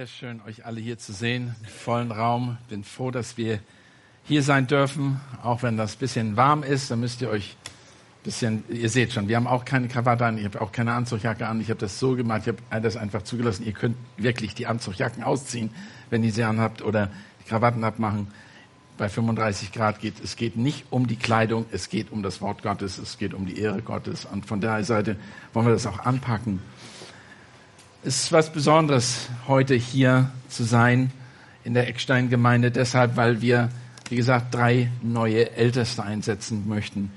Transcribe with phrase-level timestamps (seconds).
[0.00, 2.56] Sehr schön, euch alle hier zu sehen, im vollen Raum.
[2.70, 3.58] Bin froh, dass wir
[4.24, 6.90] hier sein dürfen, auch wenn das ein bisschen warm ist.
[6.90, 10.38] Dann müsst ihr euch ein bisschen, ihr seht schon, wir haben auch keine Krawatte an,
[10.38, 11.60] ich habe auch keine Anzugjacke an.
[11.60, 13.66] Ich habe das so gemacht, ich habe das einfach zugelassen.
[13.66, 15.68] Ihr könnt wirklich die Anzugjacken ausziehen,
[16.08, 17.10] wenn ihr sie anhabt oder
[17.44, 18.28] die Krawatten abmachen.
[18.96, 22.62] Bei 35 Grad geht es geht nicht um die Kleidung, es geht um das Wort
[22.62, 24.24] Gottes, es geht um die Ehre Gottes.
[24.24, 25.16] Und von der Seite
[25.52, 26.62] wollen wir das auch anpacken.
[28.02, 31.12] Es ist was Besonderes, heute hier zu sein
[31.64, 33.68] in der Eckstein-Gemeinde, deshalb, weil wir,
[34.08, 37.12] wie gesagt, drei neue Älteste einsetzen möchten.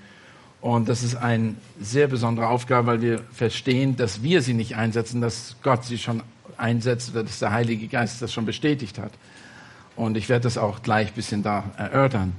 [0.59, 5.21] Und das ist eine sehr besondere Aufgabe, weil wir verstehen, dass wir sie nicht einsetzen,
[5.21, 6.21] dass Gott sie schon
[6.57, 9.13] einsetzt oder dass der Heilige Geist das schon bestätigt hat.
[9.95, 12.33] Und ich werde das auch gleich ein bisschen da erörtern.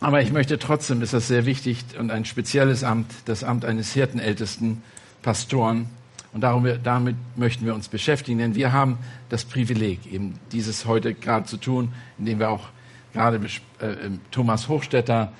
[0.00, 3.92] Aber ich möchte trotzdem, ist das sehr wichtig und ein spezielles Amt, das Amt eines
[3.92, 4.80] Hirtenältesten,
[5.20, 5.90] Pastoren,
[6.32, 11.14] und darum, damit möchten wir uns beschäftigen, denn wir haben das Privileg, eben dieses heute
[11.14, 12.68] gerade zu tun, indem wir auch
[13.12, 13.40] gerade
[13.80, 15.32] äh, ähm, Thomas Hochstetter,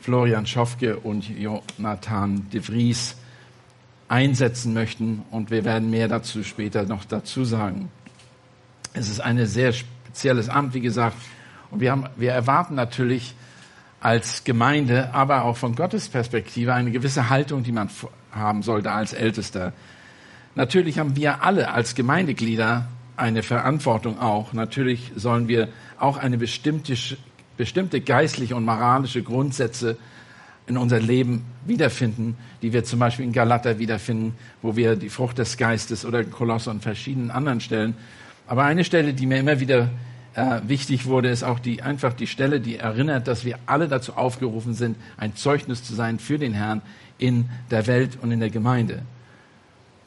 [0.00, 3.16] Florian Schofke und Jonathan de Vries
[4.08, 5.22] einsetzen möchten.
[5.30, 7.88] Und wir werden mehr dazu später noch dazu sagen.
[8.94, 11.16] Es ist ein sehr spezielles Amt, wie gesagt.
[11.70, 13.34] Und wir, haben, wir erwarten natürlich
[14.00, 17.88] als Gemeinde, aber auch von Gottes Perspektive eine gewisse Haltung, die man
[18.32, 19.72] haben sollte als Ältester.
[20.54, 24.52] Natürlich haben wir alle als Gemeindeglieder eine Verantwortung auch.
[24.52, 26.94] Natürlich sollen wir auch eine bestimmte,
[27.56, 29.96] bestimmte geistliche und moralische Grundsätze
[30.66, 35.38] in unser Leben wiederfinden, die wir zum Beispiel in Galater wiederfinden, wo wir die Frucht
[35.38, 37.94] des Geistes oder Kolosse und verschiedenen anderen Stellen.
[38.46, 39.90] Aber eine Stelle, die mir immer wieder
[40.34, 44.14] äh, wichtig wurde, ist auch die, einfach die Stelle, die erinnert, dass wir alle dazu
[44.14, 46.82] aufgerufen sind, ein Zeugnis zu sein für den Herrn
[47.18, 49.02] in der Welt und in der Gemeinde.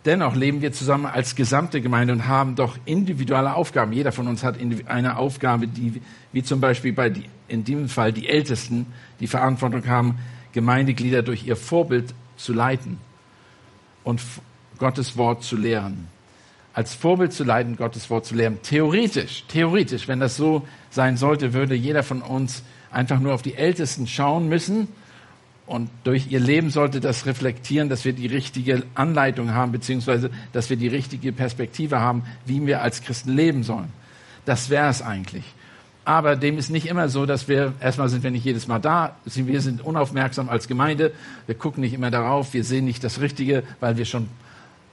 [0.06, 3.92] Dennoch leben wir zusammen als gesamte Gemeinde und haben doch individuelle Aufgaben.
[3.92, 6.00] Jeder von uns hat eine Aufgabe, die,
[6.32, 8.86] wie zum Beispiel bei, die, in diesem Fall die Ältesten,
[9.20, 10.20] die Verantwortung haben,
[10.54, 13.00] Gemeindeglieder durch ihr Vorbild zu leiten
[14.04, 14.22] und
[14.78, 16.08] Gottes Wort zu lehren.
[16.74, 18.60] Als Vorbild zu leiten, Gottes Wort zu lehren.
[18.62, 23.56] Theoretisch, theoretisch, wenn das so sein sollte, würde jeder von uns einfach nur auf die
[23.56, 24.88] Ältesten schauen müssen
[25.68, 30.70] und durch ihr Leben sollte das reflektieren, dass wir die richtige Anleitung haben, beziehungsweise dass
[30.70, 33.92] wir die richtige Perspektive haben, wie wir als Christen leben sollen.
[34.46, 35.44] Das wäre es eigentlich.
[36.06, 39.16] Aber dem ist nicht immer so, dass wir, erstmal sind wir nicht jedes Mal da,
[39.26, 41.12] wir sind unaufmerksam als Gemeinde,
[41.48, 44.30] wir gucken nicht immer darauf, wir sehen nicht das Richtige, weil wir schon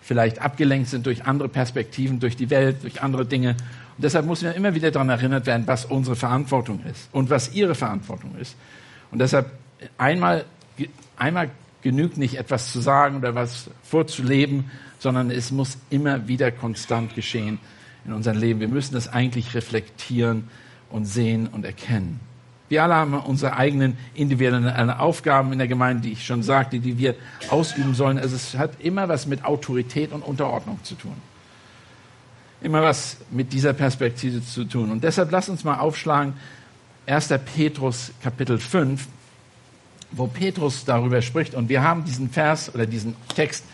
[0.01, 3.51] vielleicht abgelenkt sind durch andere Perspektiven, durch die Welt, durch andere Dinge.
[3.51, 7.53] Und deshalb muss man immer wieder daran erinnert werden, was unsere Verantwortung ist und was
[7.53, 8.57] ihre Verantwortung ist.
[9.11, 9.53] Und deshalb
[9.99, 10.47] einmal
[11.17, 11.51] einmal
[11.83, 17.59] genügt nicht etwas zu sagen oder was vorzuleben, sondern es muss immer wieder konstant geschehen
[18.05, 18.61] in unserem Leben.
[18.61, 20.49] Wir müssen das eigentlich reflektieren
[20.91, 22.21] und sehen und erkennen.
[22.69, 26.97] Wir alle haben unsere eigenen individuellen Aufgaben in der Gemeinde, die ich schon sagte, die
[26.97, 27.17] wir
[27.51, 28.19] ausüben sollen.
[28.19, 31.17] Also es hat immer was mit Autorität und Unterordnung zu tun.
[32.63, 34.91] Immer was mit dieser Perspektive zu tun.
[34.91, 36.33] Und deshalb lasst uns mal aufschlagen,
[37.07, 37.29] 1.
[37.55, 39.07] Petrus Kapitel 5,
[40.13, 41.55] wo Petrus darüber spricht.
[41.55, 43.65] Und wir haben diesen Vers oder diesen Text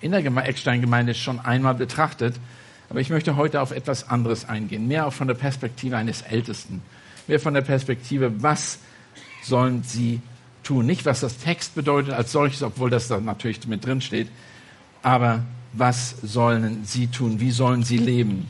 [0.00, 2.34] in der Eckstein-Gemeinde schon einmal betrachtet.
[2.90, 4.88] Aber ich möchte heute auf etwas anderes eingehen.
[4.88, 6.82] Mehr auch von der Perspektive eines Ältesten.
[7.26, 8.78] Mehr von der Perspektive, was
[9.42, 10.20] sollen sie
[10.62, 10.86] tun?
[10.86, 14.28] Nicht, was das Text bedeutet als solches, obwohl das da natürlich mit drin steht.
[15.02, 15.42] Aber
[15.72, 17.40] was sollen sie tun?
[17.40, 18.48] Wie sollen sie leben?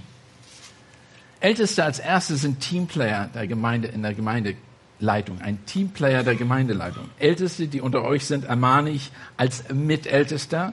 [1.40, 4.54] Älteste als Erste sind Teamplayer der Gemeinde, in der Gemeinde
[5.02, 7.04] Leitung, ein Teamplayer der Gemeindeleitung.
[7.18, 10.72] Älteste, die unter euch sind, ermahne ich als Mitältester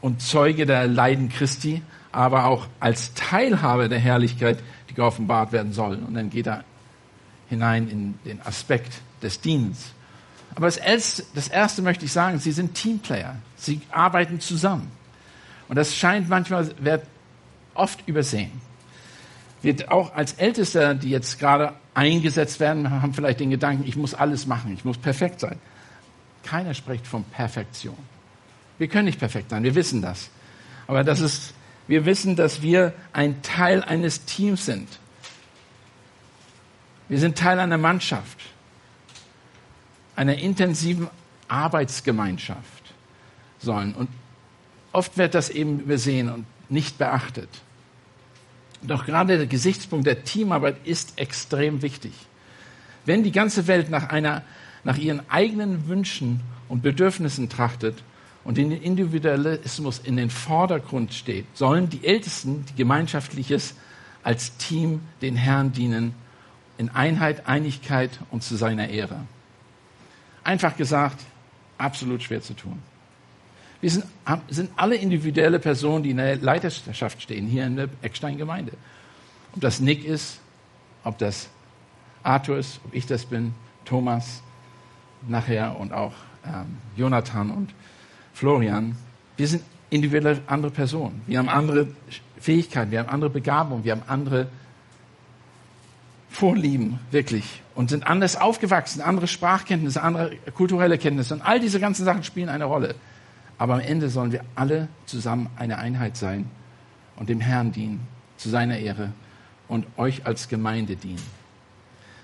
[0.00, 1.82] und Zeuge der Leiden Christi,
[2.12, 4.58] aber auch als Teilhaber der Herrlichkeit,
[4.90, 5.96] die geoffenbart werden soll.
[5.96, 6.64] Und dann geht er
[7.48, 9.92] hinein in den Aspekt des Dienstes.
[10.54, 13.36] Aber das erste, das erste möchte ich sagen, sie sind Teamplayer.
[13.56, 14.90] Sie arbeiten zusammen.
[15.68, 17.06] Und das scheint manchmal, wird
[17.72, 18.52] oft übersehen.
[19.62, 24.14] Wird auch als Ältester, die jetzt gerade eingesetzt werden, haben vielleicht den Gedanken, ich muss
[24.14, 25.58] alles machen, ich muss perfekt sein.
[26.42, 27.96] Keiner spricht von Perfektion.
[28.78, 30.30] Wir können nicht perfekt sein, wir wissen das.
[30.86, 31.54] Aber das ist,
[31.86, 34.98] wir wissen, dass wir ein Teil eines Teams sind.
[37.08, 38.40] Wir sind Teil einer Mannschaft,
[40.16, 41.08] einer intensiven
[41.48, 42.94] Arbeitsgemeinschaft
[43.58, 43.94] sollen.
[43.94, 44.08] Und
[44.92, 47.48] oft wird das eben übersehen und nicht beachtet.
[48.86, 52.12] Doch gerade der Gesichtspunkt der Teamarbeit ist extrem wichtig.
[53.06, 54.42] Wenn die ganze Welt nach, einer,
[54.84, 58.02] nach ihren eigenen Wünschen und Bedürfnissen trachtet
[58.44, 63.74] und den Individualismus in den Vordergrund steht, sollen die Ältesten, die Gemeinschaftliches
[64.22, 66.14] als Team den Herrn dienen,
[66.76, 69.20] in Einheit, Einigkeit und zu seiner Ehre.
[70.42, 71.20] Einfach gesagt,
[71.78, 72.82] absolut schwer zu tun.
[73.84, 74.06] Wir sind,
[74.48, 78.72] sind alle individuelle Personen, die in der Leiterschaft stehen, hier in der Eckstein-Gemeinde.
[79.54, 80.40] Ob das Nick ist,
[81.04, 81.50] ob das
[82.22, 83.52] Arthur ist, ob ich das bin,
[83.84, 84.40] Thomas
[85.28, 86.14] nachher und auch
[86.46, 87.74] ähm, Jonathan und
[88.32, 88.96] Florian.
[89.36, 91.20] Wir sind individuelle andere Personen.
[91.26, 91.88] Wir haben andere
[92.40, 94.46] Fähigkeiten, wir haben andere Begabungen, wir haben andere
[96.30, 97.60] Vorlieben, wirklich.
[97.74, 101.34] Und sind anders aufgewachsen, andere Sprachkenntnisse, andere kulturelle Kenntnisse.
[101.34, 102.94] Und all diese ganzen Sachen spielen eine Rolle.
[103.58, 106.50] Aber am Ende sollen wir alle zusammen eine Einheit sein
[107.16, 108.06] und dem Herrn dienen,
[108.36, 109.12] zu seiner Ehre
[109.68, 111.22] und euch als Gemeinde dienen.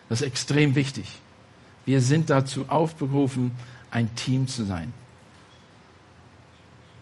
[0.09, 1.19] Das ist extrem wichtig.
[1.87, 3.53] Wir sind dazu aufberufen,
[3.91, 4.93] ein Team zu sein.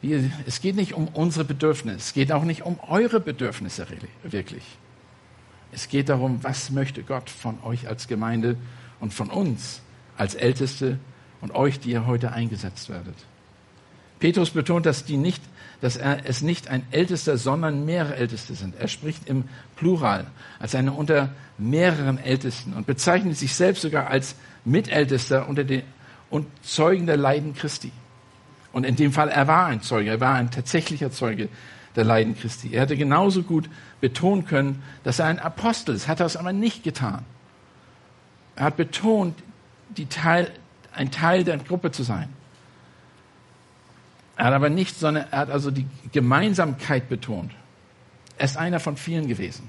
[0.00, 3.86] Wir, es geht nicht um unsere Bedürfnisse, es geht auch nicht um eure Bedürfnisse
[4.22, 4.62] wirklich.
[5.72, 8.56] Es geht darum, was möchte Gott von euch als Gemeinde
[9.00, 9.80] und von uns
[10.16, 10.98] als Älteste
[11.40, 13.16] und euch, die ihr heute eingesetzt werdet.
[14.18, 15.42] Petrus betont, dass, die nicht,
[15.80, 18.74] dass er es nicht ein Ältester, sondern mehrere Älteste sind.
[18.78, 19.44] Er spricht im
[19.76, 20.26] Plural,
[20.58, 24.34] als einer unter mehreren Ältesten und bezeichnet sich selbst sogar als
[24.64, 25.82] Mitältester unter den
[26.30, 27.92] und Zeugen der Leiden Christi.
[28.72, 31.48] Und in dem Fall, er war ein Zeuge, er war ein tatsächlicher Zeuge
[31.96, 32.72] der Leiden Christi.
[32.72, 33.68] Er hätte genauso gut
[34.00, 37.24] betonen können, dass er ein Apostel ist, hat er es aber nicht getan.
[38.56, 39.34] Er hat betont,
[39.96, 40.50] die Teil,
[40.92, 42.28] ein Teil der Gruppe zu sein.
[44.38, 47.50] Er hat aber nicht, sondern er hat also die Gemeinsamkeit betont.
[48.38, 49.64] Er ist einer von vielen gewesen.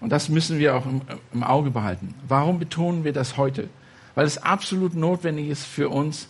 [0.00, 1.00] Und das müssen wir auch im,
[1.32, 2.14] im, Auge behalten.
[2.28, 3.68] Warum betonen wir das heute?
[4.14, 6.28] Weil es absolut notwendig ist für uns,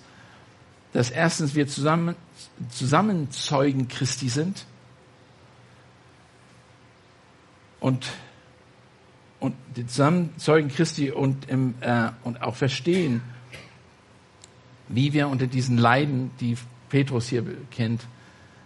[0.94, 2.16] dass erstens wir zusammen,
[2.70, 4.64] zusammen Zeugen Christi sind
[7.78, 8.06] und,
[9.38, 13.20] und die zusammen Zeugen Christi und, im, äh, und auch verstehen,
[14.88, 16.56] wie wir unter diesen Leiden, die
[16.96, 18.00] Petrus hier kennt,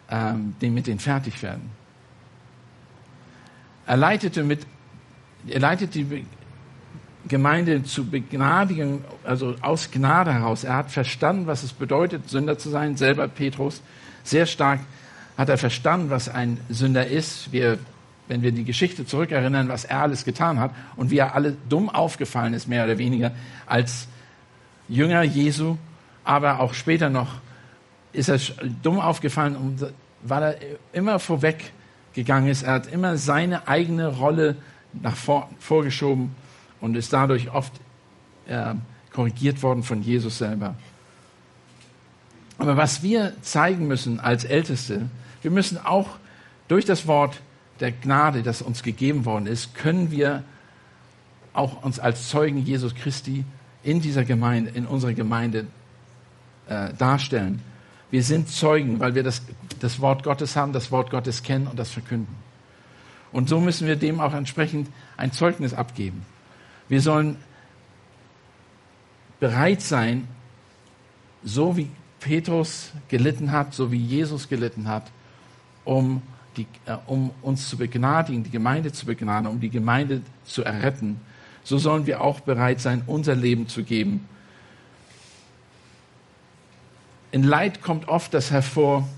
[0.08, 1.68] ähm, mit denen fertig werden.
[3.88, 4.64] Er leitete mit,
[5.48, 6.24] er leitet die
[7.26, 10.62] Gemeinde zu begnadigen, also aus Gnade heraus.
[10.62, 12.96] Er hat verstanden, was es bedeutet, Sünder zu sein.
[12.96, 13.82] Selber Petrus
[14.22, 14.78] sehr stark
[15.36, 17.50] hat er verstanden, was ein Sünder ist.
[17.50, 17.80] Wir,
[18.28, 21.90] wenn wir die Geschichte zurückerinnern, was er alles getan hat und wie er alle dumm
[21.90, 23.32] aufgefallen ist, mehr oder weniger,
[23.66, 24.06] als
[24.88, 25.78] Jünger Jesu,
[26.22, 27.40] aber auch später noch
[28.12, 28.38] ist er
[28.82, 29.78] dumm aufgefallen,
[30.22, 30.56] weil er
[30.92, 32.62] immer vorweggegangen ist.
[32.62, 34.56] Er hat immer seine eigene Rolle
[34.92, 36.34] nach vor, vorgeschoben
[36.80, 37.72] und ist dadurch oft
[38.46, 38.74] äh,
[39.12, 40.74] korrigiert worden von Jesus selber.
[42.58, 45.08] Aber was wir zeigen müssen als Älteste,
[45.42, 46.08] wir müssen auch
[46.68, 47.40] durch das Wort
[47.80, 50.44] der Gnade, das uns gegeben worden ist, können wir
[51.52, 53.44] auch uns als Zeugen Jesus Christi
[53.82, 55.66] in dieser Gemeinde, in unserer Gemeinde
[56.68, 57.62] äh, darstellen.
[58.10, 59.42] Wir sind Zeugen, weil wir das,
[59.78, 62.34] das Wort Gottes haben, das Wort Gottes kennen und das verkünden.
[63.32, 66.26] Und so müssen wir dem auch entsprechend ein Zeugnis abgeben.
[66.88, 67.36] Wir sollen
[69.38, 70.26] bereit sein,
[71.44, 75.10] so wie Petrus gelitten hat, so wie Jesus gelitten hat,
[75.84, 76.20] um,
[76.56, 81.20] die, äh, um uns zu begnadigen, die Gemeinde zu begnadigen, um die Gemeinde zu erretten.
[81.62, 84.28] So sollen wir auch bereit sein, unser Leben zu geben
[87.32, 89.08] in Leid kommt oft das hervor,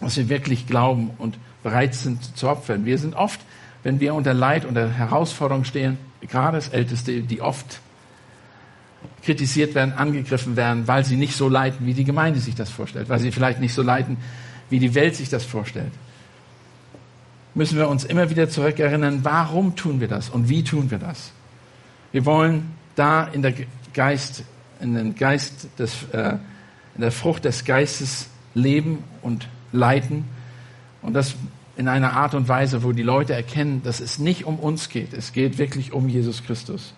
[0.00, 2.84] was wir wirklich glauben und bereit sind zu opfern.
[2.84, 3.40] Wir sind oft,
[3.82, 7.80] wenn wir unter Leid, unter Herausforderung stehen, gerade als Älteste, die oft
[9.22, 13.08] kritisiert werden, angegriffen werden, weil sie nicht so leiten, wie die Gemeinde sich das vorstellt,
[13.08, 14.16] weil sie vielleicht nicht so leiten,
[14.68, 15.92] wie die Welt sich das vorstellt.
[17.54, 21.32] Müssen wir uns immer wieder zurückerinnern, warum tun wir das und wie tun wir das?
[22.12, 23.54] Wir wollen da in der
[23.92, 24.44] Geist,
[24.80, 26.34] in den Geist des äh,
[26.94, 30.24] in der Frucht des Geistes leben und leiten.
[31.02, 31.36] Und das
[31.76, 35.14] in einer Art und Weise, wo die Leute erkennen, dass es nicht um uns geht.
[35.14, 36.92] Es geht wirklich um Jesus Christus.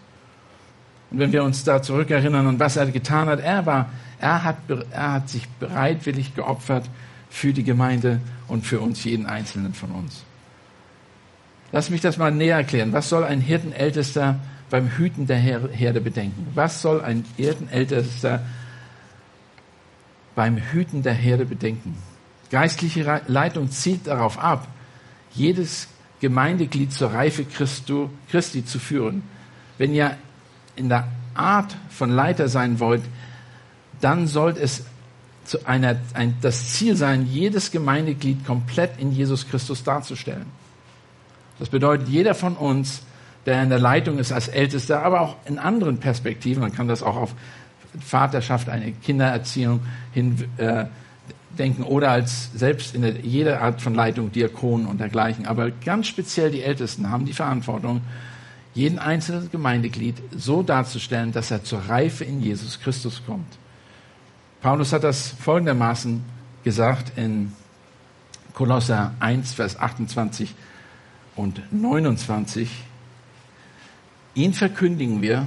[1.10, 4.56] Und wenn wir uns da zurückerinnern an was er getan hat, er war, er hat,
[4.90, 6.88] er hat sich bereitwillig geopfert
[7.28, 10.24] für die Gemeinde und für uns, jeden Einzelnen von uns.
[11.70, 12.92] Lass mich das mal näher erklären.
[12.92, 16.48] Was soll ein Hirtenältester beim Hüten der Herde bedenken?
[16.54, 18.42] Was soll ein Hirtenältester
[20.34, 21.96] beim Hüten der Herde bedenken.
[22.50, 24.68] Geistliche Leitung zielt darauf ab,
[25.32, 25.88] jedes
[26.20, 29.22] Gemeindeglied zur Reife Christu, Christi zu führen.
[29.78, 30.16] Wenn ihr
[30.76, 33.02] in der Art von Leiter sein wollt,
[34.00, 34.84] dann sollt es
[35.44, 40.46] zu einer, ein, das Ziel sein, jedes Gemeindeglied komplett in Jesus Christus darzustellen.
[41.58, 43.02] Das bedeutet, jeder von uns,
[43.46, 47.02] der in der Leitung ist als Ältester, aber auch in anderen Perspektiven, man kann das
[47.02, 47.34] auch auf
[48.00, 49.80] Vaterschaft, eine Kindererziehung
[50.12, 50.86] hin äh,
[51.58, 55.46] denken oder als selbst in der, jeder Art von Leitung, Diakonen und dergleichen.
[55.46, 58.00] Aber ganz speziell die Ältesten haben die Verantwortung,
[58.74, 63.58] jeden einzelnen Gemeindeglied so darzustellen, dass er zur Reife in Jesus Christus kommt.
[64.62, 66.24] Paulus hat das folgendermaßen
[66.64, 67.52] gesagt in
[68.54, 70.54] Kolosser 1, Vers 28
[71.36, 72.70] und 29.
[74.34, 75.46] Ihn verkündigen wir,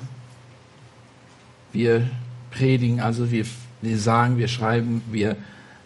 [1.72, 2.08] wir
[2.56, 3.46] predigen, also wir,
[3.82, 5.36] wir sagen, wir schreiben, wir,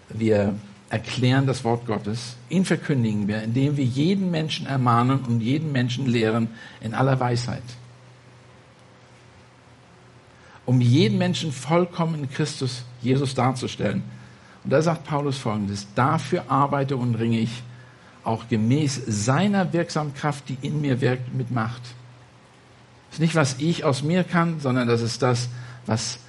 [0.09, 0.55] wir
[0.89, 2.35] erklären das Wort Gottes.
[2.49, 6.49] Ihn verkündigen wir, indem wir jeden Menschen ermahnen und jeden Menschen lehren
[6.81, 7.63] in aller Weisheit.
[10.65, 14.03] Um jeden Menschen vollkommen in Christus Jesus darzustellen.
[14.63, 17.63] Und da sagt Paulus folgendes, dafür arbeite und ringe ich
[18.23, 21.81] auch gemäß seiner wirksamen Kraft, die in mir wirkt, mit Macht.
[23.09, 25.49] Das ist nicht, was ich aus mir kann, sondern das ist das,
[25.85, 26.19] was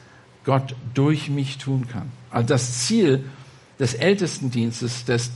[0.45, 2.11] Gott durch mich tun kann.
[2.31, 3.25] Also das Ziel
[3.79, 5.31] des Ältestendienstes, des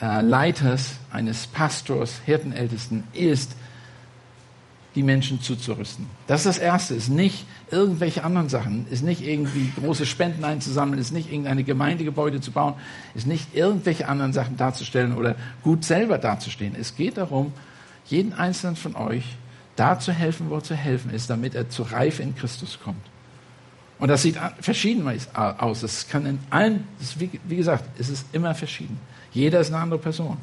[0.00, 3.56] äh, Leiters, eines Pastors, Hirtenältesten ist,
[4.94, 6.06] die Menschen zuzurüsten.
[6.26, 11.00] Das ist das Erste, ist nicht irgendwelche anderen Sachen, ist nicht irgendwie große Spenden einzusammeln,
[11.00, 12.74] ist nicht irgendeine Gemeindegebäude zu bauen,
[13.14, 16.76] ist nicht irgendwelche anderen Sachen darzustellen oder gut selber dazustehen.
[16.78, 17.52] Es geht darum,
[18.06, 19.24] jeden einzelnen von euch
[19.74, 23.04] da zu helfen, wo zu helfen ist, damit er zur Reife in Christus kommt.
[23.98, 25.82] Und das sieht verschieden aus.
[25.82, 26.86] Es kann in allen,
[27.16, 28.98] wie, gesagt, es ist immer verschieden.
[29.32, 30.36] Jeder ist eine andere Person.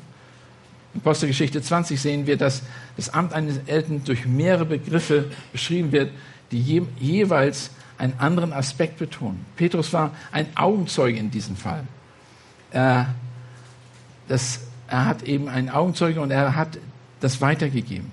[0.94, 2.64] In Apostelgeschichte 20 sehen wir, dass
[2.96, 6.12] das Amt eines Eltern durch mehrere Begriffe beschrieben wird,
[6.52, 9.46] die je, jeweils einen anderen Aspekt betonen.
[9.56, 11.84] Petrus war ein Augenzeuge in diesem Fall.
[12.72, 13.14] Er,
[14.28, 16.78] das, er hat eben einen Augenzeuge und er hat
[17.20, 18.12] das weitergegeben.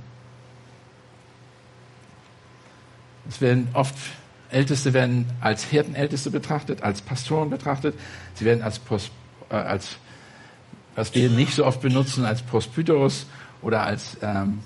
[3.28, 3.94] Es werden oft
[4.50, 7.94] Älteste werden als Hirtenälteste betrachtet, als Pastoren betrachtet.
[8.34, 9.10] Sie werden als, Pos,
[9.50, 9.96] äh, als
[10.94, 13.26] was wir nicht so oft benutzen, als Prospyteros
[13.62, 14.60] oder als, ähm,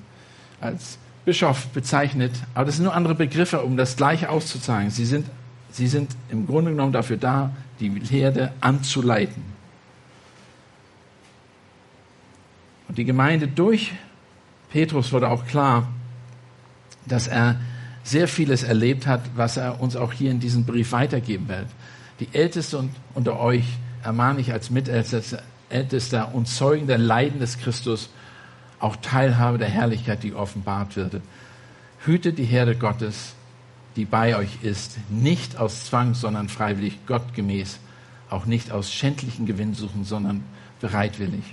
[0.60, 2.32] als Bischof bezeichnet.
[2.54, 4.90] Aber das sind nur andere Begriffe, um das Gleiche auszuzeigen.
[4.90, 5.26] Sie sind,
[5.70, 9.42] sie sind im Grunde genommen dafür da, die Herde anzuleiten.
[12.88, 13.92] Und die Gemeinde durch
[14.70, 15.88] Petrus wurde auch klar,
[17.06, 17.60] dass er
[18.04, 21.66] sehr vieles erlebt hat, was er uns auch hier in diesem Brief weitergeben wird.
[22.20, 23.64] Die Älteste unter euch
[24.02, 28.10] ermahne ich als Mitältester und Zeugen der Leiden des Christus,
[28.80, 31.20] auch Teilhabe der Herrlichkeit, die offenbart wird.
[32.04, 33.34] Hütet die Herde Gottes,
[33.94, 37.78] die bei euch ist, nicht aus Zwang, sondern freiwillig, gottgemäß,
[38.30, 40.42] auch nicht aus schändlichen Gewinnsuchen, sondern
[40.80, 41.44] bereitwillig.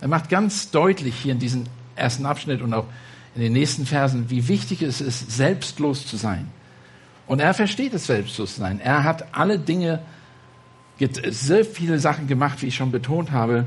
[0.00, 2.86] Er macht ganz deutlich hier in diesem ersten Abschnitt und auch
[3.34, 6.48] in den nächsten Versen, wie wichtig es ist, selbstlos zu sein.
[7.26, 8.80] Und er versteht es, selbstlos zu sein.
[8.80, 10.00] Er hat alle Dinge,
[11.30, 13.64] sehr viele Sachen gemacht, wie ich schon betont habe,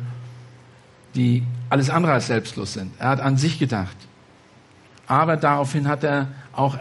[1.15, 2.93] die alles andere als selbstlos sind.
[2.99, 3.97] Er hat an sich gedacht.
[5.07, 6.77] Aber daraufhin hat er auch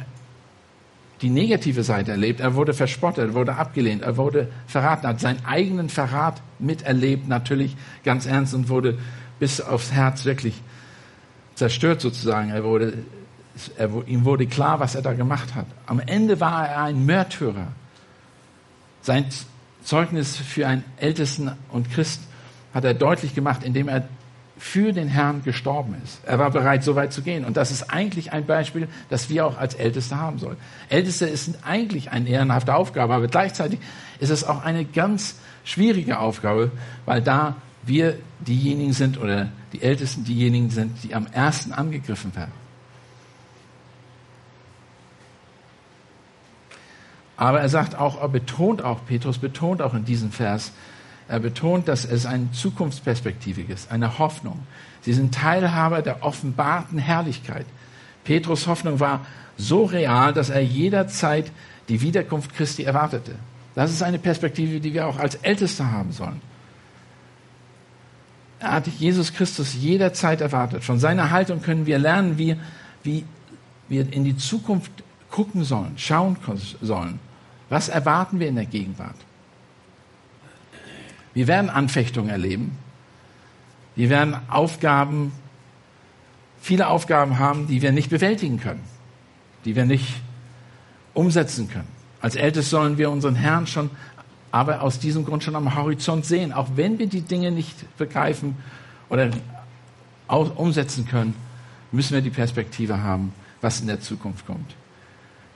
[1.23, 2.41] die negative Seite erlebt.
[2.41, 7.77] Er wurde verspottet, er wurde abgelehnt, er wurde verraten, hat seinen eigenen Verrat miterlebt, natürlich
[8.05, 8.99] ganz ernst und wurde
[9.39, 10.61] bis aufs Herz wirklich
[11.55, 12.51] zerstört sozusagen.
[12.51, 13.05] Er wurde,
[13.77, 15.67] er, ihm wurde klar, was er da gemacht hat.
[15.87, 17.69] Am Ende war er ein Märtyrer.
[19.03, 19.27] Sein
[19.83, 22.23] Zeugnis für einen Ältesten und Christ
[22.73, 24.09] hat er deutlich gemacht, indem er
[24.57, 26.21] für den Herrn gestorben ist.
[26.25, 27.45] Er war bereit, so weit zu gehen.
[27.45, 30.57] Und das ist eigentlich ein Beispiel, das wir auch als Älteste haben sollen.
[30.89, 33.81] Älteste ist eigentlich eine ehrenhafte Aufgabe, aber gleichzeitig
[34.21, 36.71] ist es auch eine ganz schwierige Aufgabe,
[37.05, 42.53] weil da wir diejenigen sind oder die Ältesten diejenigen sind, die am ersten angegriffen werden.
[47.37, 50.73] Aber er sagt auch, er betont auch, Petrus betont auch in diesem Vers,
[51.27, 54.61] er betont, dass es eine Zukunftsperspektive ist, eine Hoffnung.
[55.03, 57.67] Sie sind Teilhaber der offenbarten Herrlichkeit.
[58.23, 59.27] Petrus Hoffnung war
[59.57, 61.51] so real, dass er jederzeit
[61.89, 63.35] die Wiederkunft Christi erwartete.
[63.75, 66.41] Das ist eine Perspektive, die wir auch als Älteste haben sollen.
[68.61, 70.85] Hat Jesus Christus jederzeit erwartet.
[70.85, 72.57] Von seiner Haltung können wir lernen, wie,
[73.03, 73.25] wie
[73.89, 74.91] wir in die Zukunft
[75.31, 76.37] gucken sollen, schauen
[76.81, 77.19] sollen.
[77.69, 79.17] Was erwarten wir in der Gegenwart?
[81.35, 82.79] Wir werden Anfechtungen erleben.
[83.97, 85.33] Wir werden Aufgaben,
[86.61, 88.83] viele Aufgaben haben, die wir nicht bewältigen können,
[89.65, 90.15] die wir nicht
[91.13, 91.89] umsetzen können.
[92.21, 93.91] Als Älteste sollen wir unseren Herrn schon
[94.55, 98.55] aber aus diesem Grund schon am Horizont sehen, auch wenn wir die Dinge nicht begreifen
[99.09, 99.31] oder
[100.29, 101.35] umsetzen können,
[101.91, 103.33] müssen wir die Perspektive haben,
[103.63, 104.77] was in der Zukunft kommt.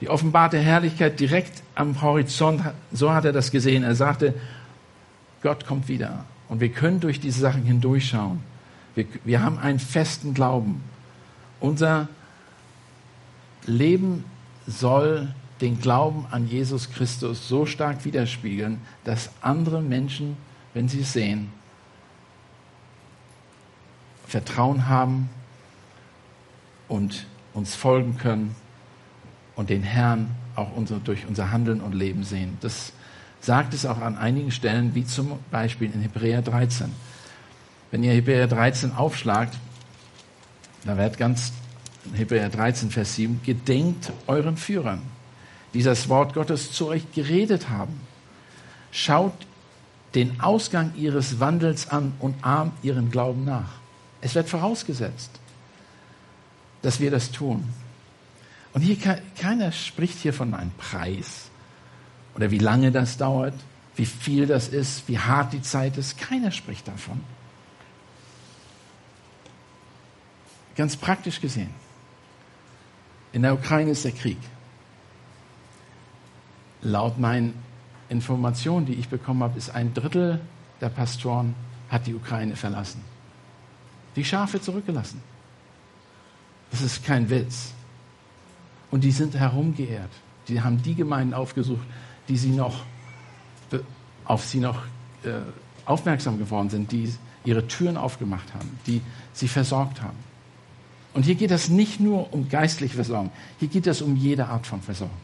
[0.01, 3.85] Die offenbarte Herrlichkeit direkt am Horizont, so hat er das gesehen.
[3.85, 4.35] Er sagte,
[5.45, 6.25] Gott kommt wieder.
[6.49, 8.41] Und wir können durch diese Sachen hindurchschauen.
[8.97, 10.83] Wir, wir haben einen festen Glauben.
[11.61, 12.09] Unser
[13.65, 14.25] Leben
[14.67, 15.29] soll
[15.61, 20.37] den Glauben an Jesus Christus so stark widerspiegeln, dass andere Menschen,
[20.75, 21.53] wenn sie es sehen,
[24.27, 25.31] Vertrauen haben
[26.87, 28.55] und uns folgen können
[29.57, 32.59] und den Herrn auch unser, durch unser Handeln und Leben sehen.
[32.61, 32.93] Das
[33.41, 36.93] sagt es auch an einigen Stellen, wie zum Beispiel in Hebräer 13.
[37.91, 39.57] Wenn ihr Hebräer 13 aufschlagt,
[40.85, 41.53] da wird ganz
[42.15, 45.03] Hebräer 13, Vers 7, gedenkt euren Führern,
[45.75, 48.01] die das Wort Gottes zu euch geredet haben.
[48.91, 49.35] Schaut
[50.15, 53.73] den Ausgang ihres Wandels an und ahmt ihren Glauben nach.
[54.21, 55.31] Es wird vorausgesetzt,
[56.83, 57.69] dass wir das tun.
[58.73, 58.97] Und hier
[59.37, 61.51] keiner spricht hier von einem Preis
[62.35, 63.55] oder wie lange das dauert,
[63.97, 66.19] wie viel das ist, wie hart die Zeit ist.
[66.19, 67.21] Keiner spricht davon.
[70.77, 71.71] Ganz praktisch gesehen.
[73.33, 74.39] In der Ukraine ist der Krieg.
[76.83, 77.55] Laut meinen
[78.09, 80.41] Informationen, die ich bekommen habe, ist ein Drittel
[80.81, 81.55] der Pastoren
[81.89, 83.03] hat die Ukraine verlassen.
[84.15, 85.23] Die Schafe zurückgelassen.
[86.71, 87.73] Das ist kein Witz.
[88.91, 90.11] Und die sind herumgeehrt.
[90.49, 91.87] Die haben die Gemeinden aufgesucht,
[92.29, 92.85] die sie noch
[94.29, 94.83] auf sie noch
[95.25, 95.41] äh,
[95.87, 97.13] aufmerksam geworden sind, die
[97.45, 99.01] ihre Türen aufgemacht haben, die
[99.33, 100.19] sie versorgt haben.
[101.15, 104.67] Und hier geht es nicht nur um geistliche Versorgung, hier geht es um jede Art
[104.67, 105.17] von Versorgung.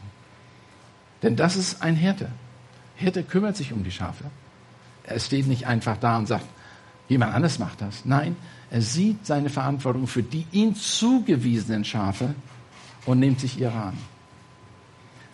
[1.23, 2.29] Denn das ist ein Hirte.
[2.95, 4.25] Hirte kümmert sich um die Schafe.
[5.03, 6.45] Er steht nicht einfach da und sagt,
[7.07, 8.05] jemand anderes macht das.
[8.05, 8.35] Nein,
[8.71, 12.33] er sieht seine Verantwortung für die ihm zugewiesenen Schafe
[13.05, 13.97] und nimmt sich ihrer an.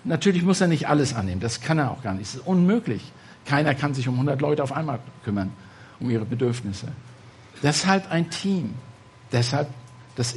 [0.04, 2.28] Natürlich muss er nicht alles annehmen, das kann er auch gar nicht.
[2.28, 3.12] Es ist unmöglich.
[3.46, 5.52] Keiner kann sich um 100 Leute auf einmal kümmern,
[6.00, 6.88] um ihre Bedürfnisse.
[7.64, 8.74] Deshalb ein Team.
[9.32, 9.68] Deshalb
[10.16, 10.36] das,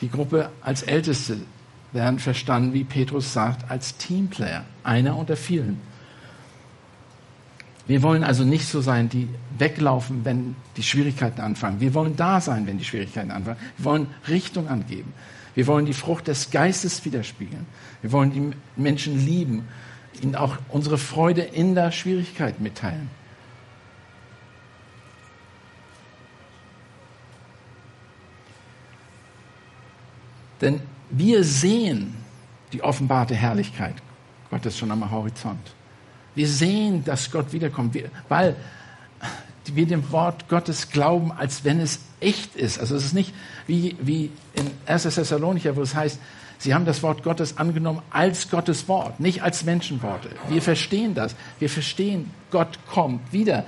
[0.00, 1.38] die Gruppe als Älteste
[1.92, 4.64] werden verstanden, wie Petrus sagt, als Teamplayer.
[4.84, 5.80] Einer unter vielen.
[7.86, 11.80] Wir wollen also nicht so sein, die weglaufen, wenn die Schwierigkeiten anfangen.
[11.80, 13.58] Wir wollen da sein, wenn die Schwierigkeiten anfangen.
[13.76, 15.12] Wir wollen Richtung angeben.
[15.54, 17.66] Wir wollen die Frucht des Geistes widerspiegeln.
[18.02, 19.68] Wir wollen die Menschen lieben,
[20.20, 23.08] ihnen auch unsere Freude in der Schwierigkeit mitteilen.
[30.60, 32.14] Denn wir sehen
[32.72, 33.94] die offenbarte Herrlichkeit
[34.50, 35.74] Gottes schon am Horizont.
[36.34, 37.96] Wir sehen, dass Gott wiederkommt,
[38.28, 38.56] weil
[39.72, 42.78] wir dem Wort Gottes glauben, als wenn es echt ist.
[42.78, 43.34] Also es ist nicht
[43.66, 45.02] wie, wie in 1.
[45.02, 46.20] Thessalonicher, wo es heißt,
[46.58, 50.30] sie haben das Wort Gottes angenommen als Gottes Wort, nicht als Menschenworte.
[50.48, 51.34] Wir verstehen das.
[51.58, 53.64] Wir verstehen, Gott kommt wieder.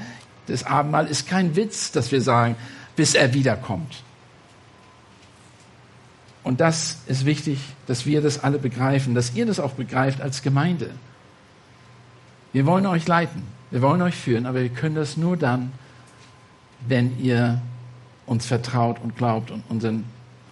[0.47, 2.57] Das Abendmahl ist kein Witz, dass wir sagen,
[2.95, 4.03] bis er wiederkommt.
[6.49, 10.41] Und das ist wichtig, dass wir das alle begreifen, dass ihr das auch begreift als
[10.41, 10.89] Gemeinde.
[12.55, 15.73] Wir wollen euch leiten, wir wollen euch führen, aber wir können das nur dann,
[16.87, 17.61] wenn ihr
[18.25, 20.05] uns vertraut und glaubt und unseren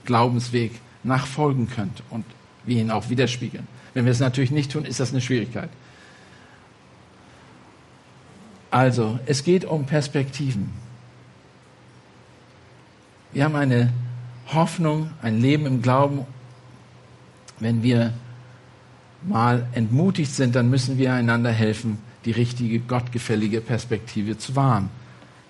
[0.04, 2.26] Glaubensweg nachfolgen könnt und
[2.66, 3.66] wir ihn auch widerspiegeln.
[3.94, 5.70] Wenn wir es natürlich nicht tun, ist das eine Schwierigkeit.
[8.70, 10.74] Also, es geht um Perspektiven.
[13.32, 13.94] Wir haben eine
[14.52, 16.24] Hoffnung, ein Leben im Glauben.
[17.58, 18.12] Wenn wir
[19.22, 24.90] mal entmutigt sind, dann müssen wir einander helfen, die richtige, gottgefällige Perspektive zu wahren.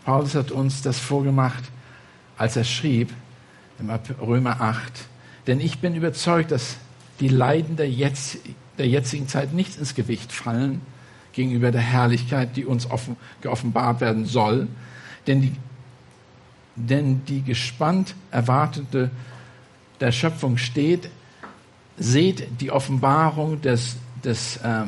[0.05, 1.65] Paulus hat uns das vorgemacht,
[2.39, 3.13] als er schrieb,
[3.79, 5.07] im Römer 8,
[5.47, 6.77] denn ich bin überzeugt, dass
[7.21, 8.39] die Leiden der, jetzt,
[8.79, 10.81] der jetzigen Zeit nichts ins Gewicht fallen
[11.33, 14.69] gegenüber der Herrlichkeit, die uns offen, geoffenbart werden soll.
[15.27, 15.53] Denn die
[16.77, 19.11] denn die gespannt erwartete
[20.01, 21.09] der Schöpfung steht,
[21.97, 24.85] seht die Offenbarung des, des, äh,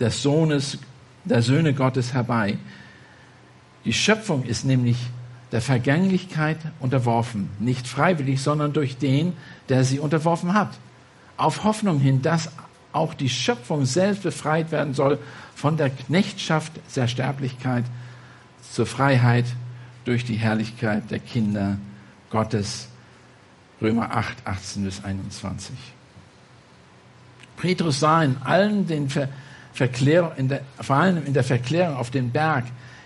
[0.00, 0.78] des Sohnes,
[1.24, 2.56] der Söhne Gottes herbei.
[3.84, 4.96] Die Schöpfung ist nämlich
[5.52, 9.34] der Vergänglichkeit unterworfen, nicht freiwillig, sondern durch den,
[9.68, 10.70] der sie unterworfen hat.
[11.36, 12.50] Auf Hoffnung hin, dass
[12.92, 15.18] auch die Schöpfung selbst befreit werden soll
[15.54, 17.84] von der Knechtschaft der Sterblichkeit
[18.72, 19.44] zur Freiheit
[20.06, 21.76] durch die Herrlichkeit der Kinder
[22.30, 22.88] Gottes.
[23.82, 25.74] Römer 8, 18 bis 21.
[27.58, 29.28] Petrus sah in allen den Ver
[29.72, 32.64] Verklärung, in der, vor allem in der Verklärung auf den Berg,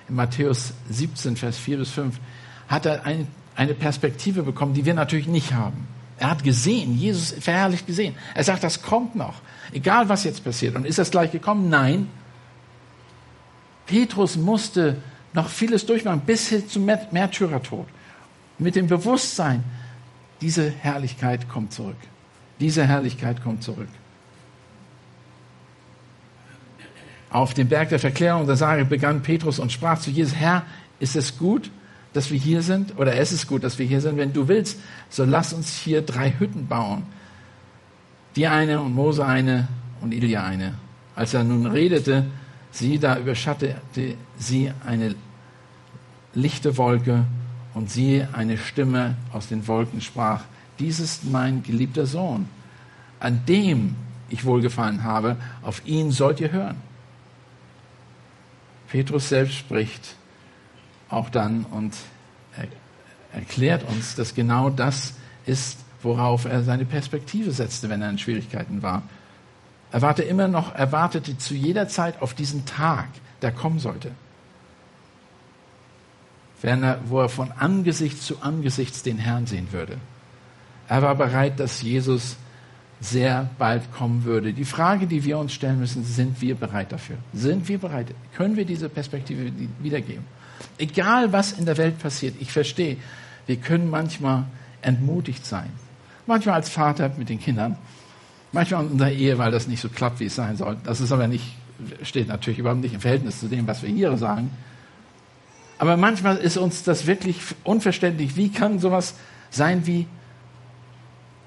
[0.09, 2.21] in Matthäus 17, Vers 4 bis 5,
[2.69, 5.89] hat er ein, eine Perspektive bekommen, die wir natürlich nicht haben.
[6.17, 8.15] Er hat gesehen, Jesus verherrlicht gesehen.
[8.37, 9.41] Er sagt, das kommt noch.
[9.73, 10.77] Egal was jetzt passiert.
[10.77, 11.69] Und ist das gleich gekommen?
[11.71, 12.09] Nein.
[13.87, 14.99] Petrus musste
[15.33, 17.87] noch vieles durchmachen, bis hin zum Märtyrertod.
[18.59, 19.65] Mit dem Bewusstsein,
[20.41, 21.97] diese Herrlichkeit kommt zurück.
[22.59, 23.89] Diese Herrlichkeit kommt zurück.
[27.31, 30.65] Auf dem Berg der Verklärung der Sage begann Petrus und sprach zu Jesus, Herr,
[30.99, 31.71] ist es gut,
[32.13, 32.99] dass wir hier sind?
[32.99, 34.17] Oder es ist gut, dass wir hier sind.
[34.17, 37.05] Wenn du willst, so lass uns hier drei Hütten bauen.
[38.35, 39.69] Die eine und Mose eine
[40.01, 40.75] und Ilja eine.
[41.15, 42.27] Als er nun redete,
[42.71, 45.15] sieh, da überschattete sie eine
[46.35, 47.25] lichte Wolke
[47.75, 50.45] und siehe, eine Stimme aus den Wolken sprach,
[50.79, 52.49] dies ist mein geliebter Sohn,
[53.19, 53.97] an dem
[54.29, 56.77] ich wohlgefallen habe, auf ihn sollt ihr hören.
[58.89, 60.17] Petrus selbst spricht
[61.09, 61.95] auch dann und
[62.57, 62.67] er
[63.39, 65.15] erklärt uns, dass genau das
[65.47, 69.03] ist, worauf er seine Perspektive setzte, wenn er in Schwierigkeiten war.
[69.93, 73.09] Er warte immer noch, er wartete zu jeder Zeit auf diesen Tag,
[73.43, 74.13] der kommen sollte.
[76.63, 79.97] Wenn er, wo er von Angesicht zu Angesicht den Herrn sehen würde.
[80.89, 82.37] Er war bereit, dass Jesus
[83.01, 84.53] sehr bald kommen würde.
[84.53, 87.17] Die Frage, die wir uns stellen müssen, sind wir bereit dafür?
[87.33, 88.09] Sind wir bereit?
[88.37, 89.51] Können wir diese Perspektive
[89.81, 90.25] wiedergeben?
[90.77, 92.99] Egal, was in der Welt passiert, ich verstehe,
[93.47, 94.45] wir können manchmal
[94.83, 95.71] entmutigt sein.
[96.27, 97.77] Manchmal als Vater mit den Kindern,
[98.53, 100.77] manchmal in der Ehe, weil das nicht so klappt, wie es sein soll.
[100.85, 101.45] Das ist aber nicht,
[102.03, 104.51] steht natürlich überhaupt nicht im Verhältnis zu dem, was wir hier sagen.
[105.79, 108.37] Aber manchmal ist uns das wirklich unverständlich.
[108.37, 109.15] Wie kann sowas
[109.51, 110.07] sein wie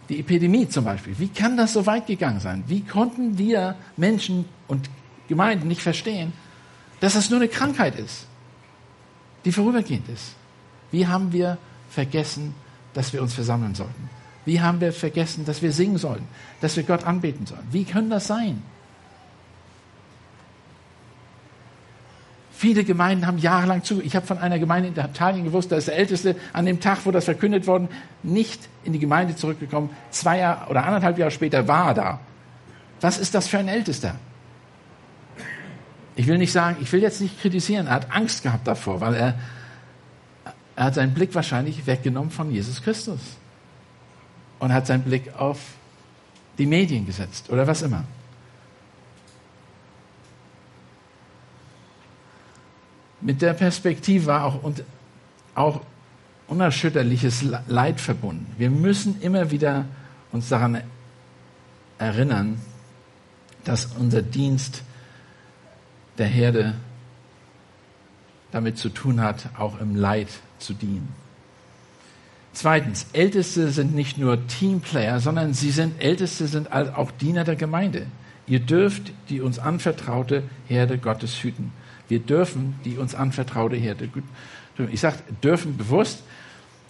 [0.10, 1.18] die Epidemie zum Beispiel.
[1.18, 2.64] Wie kann das so weit gegangen sein?
[2.68, 4.90] Wie konnten wir Menschen und
[5.28, 6.34] Gemeinden nicht verstehen,
[7.00, 8.28] dass das nur eine Krankheit ist,
[9.46, 10.36] die vorübergehend ist?
[10.92, 11.58] Wie haben wir
[11.90, 12.54] vergessen,
[12.94, 14.10] dass wir uns versammeln sollten?
[14.46, 16.28] Wie haben wir vergessen, dass wir singen sollten,
[16.62, 17.68] dass wir Gott anbeten sollen?
[17.72, 18.62] Wie kann das sein?
[22.52, 24.02] Viele Gemeinden haben jahrelang zu.
[24.02, 27.00] Ich habe von einer Gemeinde in Italien gewusst, da ist der Älteste an dem Tag,
[27.06, 27.90] wo das verkündet worden,
[28.22, 29.90] nicht in die Gemeinde zurückgekommen.
[30.12, 32.20] Zwei Jahre oder anderthalb Jahre später war er da.
[33.02, 34.16] Was ist das für ein Ältester?
[36.16, 37.88] Ich will nicht sagen, ich will jetzt nicht kritisieren.
[37.88, 39.40] Er hat Angst gehabt davor, weil er,
[40.76, 43.20] er hat seinen Blick wahrscheinlich weggenommen von Jesus Christus
[44.64, 45.60] und hat seinen Blick auf
[46.58, 48.06] die Medien gesetzt oder was immer.
[53.20, 54.86] Mit der Perspektive war auch, und
[55.54, 55.82] auch
[56.48, 58.56] unerschütterliches Leid verbunden.
[58.58, 59.84] Wir müssen immer wieder
[60.32, 60.82] uns daran
[61.98, 62.62] erinnern,
[63.66, 64.84] dass unser Dienst
[66.18, 66.76] der Herde
[68.52, 71.23] damit zu tun hat, auch im Leid zu dienen.
[72.54, 78.06] Zweitens, Älteste sind nicht nur Teamplayer, sondern sie sind Älteste sind auch Diener der Gemeinde.
[78.46, 81.72] Ihr dürft die uns anvertraute Herde Gottes hüten.
[82.08, 84.10] Wir dürfen die uns anvertraute Herde.
[84.92, 86.24] Ich sage dürfen bewusst,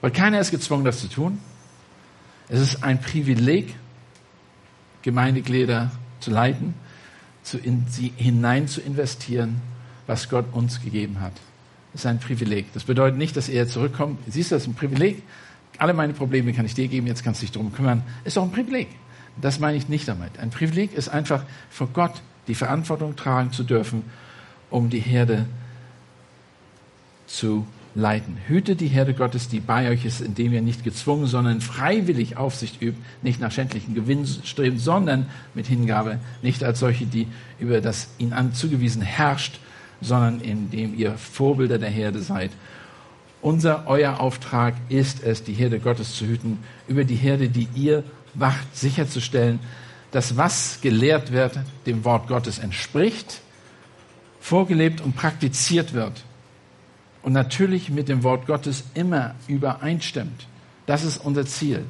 [0.02, 1.40] weil keiner ist gezwungen, das zu tun.
[2.50, 3.76] Es ist ein Privileg,
[5.02, 6.74] Gemeindeglieder zu leiten,
[7.44, 9.62] zu in sie hinein zu investieren,
[10.08, 11.34] was Gott uns gegeben hat.
[11.94, 12.74] Ist ein Privileg.
[12.74, 14.20] Das bedeutet nicht, dass er zurückkommt.
[14.28, 15.22] Siehst du, das ist ein Privileg.
[15.78, 18.04] Alle meine Probleme kann ich dir geben, jetzt kannst du dich darum kümmern.
[18.24, 18.88] Ist doch ein Privileg.
[19.42, 20.40] Das meine ich nicht damit.
[20.40, 24.04] Ein Privileg ist einfach, vor Gott die Verantwortung tragen zu dürfen
[24.74, 25.46] um die Herde
[27.28, 28.38] zu leiten.
[28.48, 32.82] Hüte die Herde Gottes, die bei euch ist, indem ihr nicht gezwungen, sondern freiwillig Aufsicht
[32.82, 37.28] übt, nicht nach schändlichen Gewinn strebt, sondern mit Hingabe, nicht als solche, die
[37.60, 39.60] über das ihnen zugewiesen herrscht,
[40.04, 42.52] sondern indem ihr Vorbilder der Herde seid.
[43.42, 48.04] Unser, euer Auftrag ist es, die Herde Gottes zu hüten, über die Herde, die ihr
[48.34, 49.60] wacht, sicherzustellen,
[50.12, 53.42] dass was gelehrt wird, dem Wort Gottes entspricht,
[54.40, 56.24] vorgelebt und praktiziert wird
[57.24, 60.48] und natürlich mit dem Wort Gottes immer übereinstimmt.
[60.86, 61.84] Das ist unser Ziel.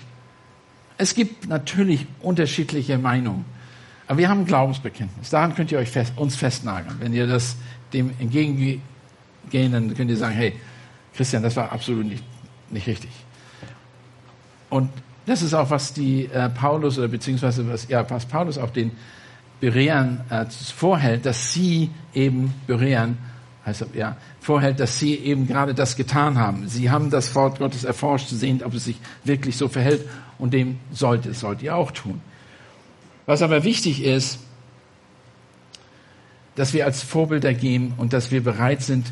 [0.97, 3.45] Es gibt natürlich unterschiedliche Meinungen,
[4.08, 5.30] aber wir haben ein Glaubensbekenntnis.
[5.30, 6.95] Daran könnt ihr euch fest, uns festnageln.
[6.99, 7.58] Wenn ihr das
[7.93, 8.82] dem entgegengehen,
[9.51, 10.53] dann könnt ihr sagen, hey,
[11.15, 12.23] Christian, das war absolut nicht,
[12.69, 13.12] nicht richtig.
[14.69, 14.89] Und
[15.25, 18.91] das ist auch, was die äh, Paulus oder beziehungsweise was, ja, was Paulus auch den
[19.62, 23.17] Berean äh, vorhält, dass sie eben Berean
[23.65, 26.67] heißt ja, vorhält, dass sie eben gerade das getan haben.
[26.67, 30.06] Sie haben das Wort Gottes erforscht, zu sehen, ob es sich wirklich so verhält
[30.38, 32.21] und dem sollte, sollt ihr auch tun.
[33.25, 34.39] Was aber wichtig ist,
[36.56, 39.12] dass wir als Vorbilder gehen und dass wir bereit sind,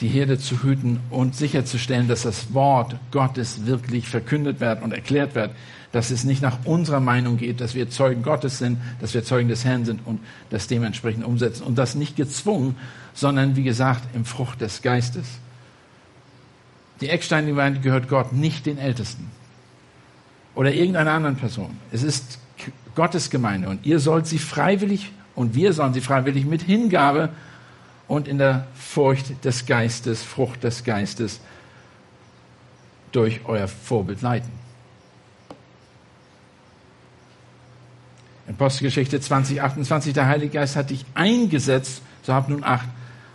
[0.00, 5.34] die Herde zu hüten und sicherzustellen, dass das Wort Gottes wirklich verkündet wird und erklärt
[5.34, 5.50] wird,
[5.92, 9.48] dass es nicht nach unserer Meinung geht, dass wir Zeugen Gottes sind, dass wir Zeugen
[9.48, 12.76] des Herrn sind und das dementsprechend umsetzen und das nicht gezwungen,
[13.12, 15.26] sondern wie gesagt im Frucht des Geistes.
[17.00, 19.30] Die Ecksteingemeinde gehört Gott, nicht den Ältesten
[20.54, 21.76] oder irgendeiner anderen Person.
[21.92, 22.38] Es ist
[22.94, 27.30] Gottes Gemeinde und ihr sollt sie freiwillig und wir sollen sie freiwillig mit Hingabe
[28.08, 31.40] und in der Furcht des Geistes, Frucht des Geistes
[33.12, 34.50] durch euer Vorbild leiten.
[38.48, 42.88] In Postgeschichte 2028, der Heilige Geist hat dich eingesetzt, so habt nun Acht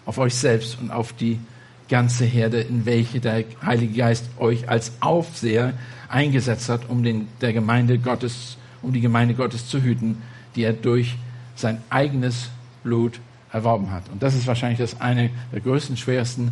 [0.05, 1.39] auf euch selbst und auf die
[1.88, 5.73] ganze Herde, in welche der Heilige Geist euch als Aufseher
[6.10, 10.21] eingesetzt hat, um den, der Gemeinde Gottes, um die Gemeinde Gottes zu hüten,
[10.55, 11.15] die er durch
[11.55, 12.49] sein eigenes
[12.83, 13.19] Blut
[13.51, 14.09] erworben hat.
[14.09, 16.51] Und das ist wahrscheinlich das eine der größten, schwersten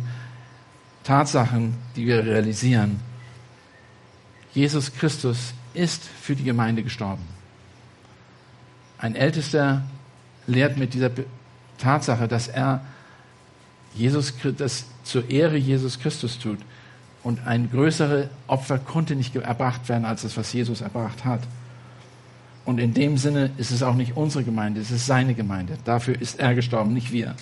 [1.04, 3.00] Tatsachen, die wir realisieren.
[4.54, 7.22] Jesus Christus ist für die Gemeinde gestorben.
[8.98, 9.82] Ein Ältester
[10.46, 11.10] lehrt mit dieser
[11.78, 12.80] Tatsache, dass er
[13.94, 16.58] Jesus, das zur Ehre Jesus Christus tut.
[17.22, 21.40] Und ein größere Opfer konnte nicht erbracht werden als das, was Jesus erbracht hat.
[22.64, 25.76] Und in dem Sinne ist es auch nicht unsere Gemeinde, es ist seine Gemeinde.
[25.84, 27.34] Dafür ist er gestorben, nicht wir.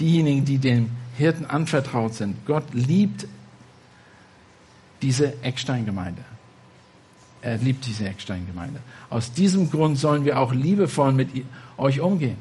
[0.00, 3.26] Diejenigen, die dem Hirten anvertraut sind, Gott liebt
[5.02, 6.22] diese Ecksteingemeinde.
[7.42, 8.80] Er liebt diese Ecksteingemeinde.
[9.10, 11.28] Aus diesem Grund sollen wir auch liebevoll mit
[11.76, 12.38] euch umgehen.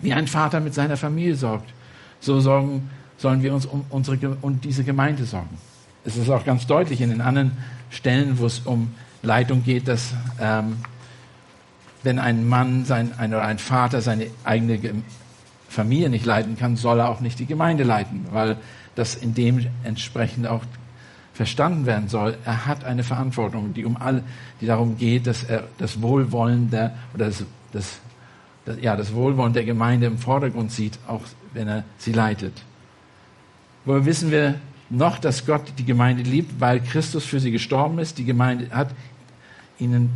[0.00, 1.72] Wie ein Vater mit seiner Familie sorgt,
[2.20, 5.56] so sorgen, sollen wir uns um, unsere, um diese Gemeinde sorgen.
[6.04, 7.52] Es ist auch ganz deutlich in den anderen
[7.90, 10.76] Stellen, wo es um Leitung geht, dass ähm,
[12.02, 14.78] wenn ein Mann sein, ein, oder ein Vater seine eigene
[15.68, 18.58] Familie nicht leiten kann, soll er auch nicht die Gemeinde leiten, weil
[18.94, 20.62] das in dem entsprechend auch
[21.32, 22.36] verstanden werden soll.
[22.44, 24.22] Er hat eine Verantwortung, die um all,
[24.60, 27.98] die darum geht, dass er das Wohlwollen der oder das, das,
[28.66, 31.22] das, ja, das Wohlwollen der Gemeinde im Vordergrund sieht, auch
[31.54, 32.62] wenn er sie leitet.
[33.84, 34.56] Woher wissen wir
[34.90, 38.18] noch, dass Gott die Gemeinde liebt, weil Christus für sie gestorben ist.
[38.18, 38.90] Die Gemeinde hat
[39.78, 40.10] ihnen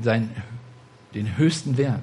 [0.00, 0.30] sein,
[1.14, 2.02] den höchsten Wert.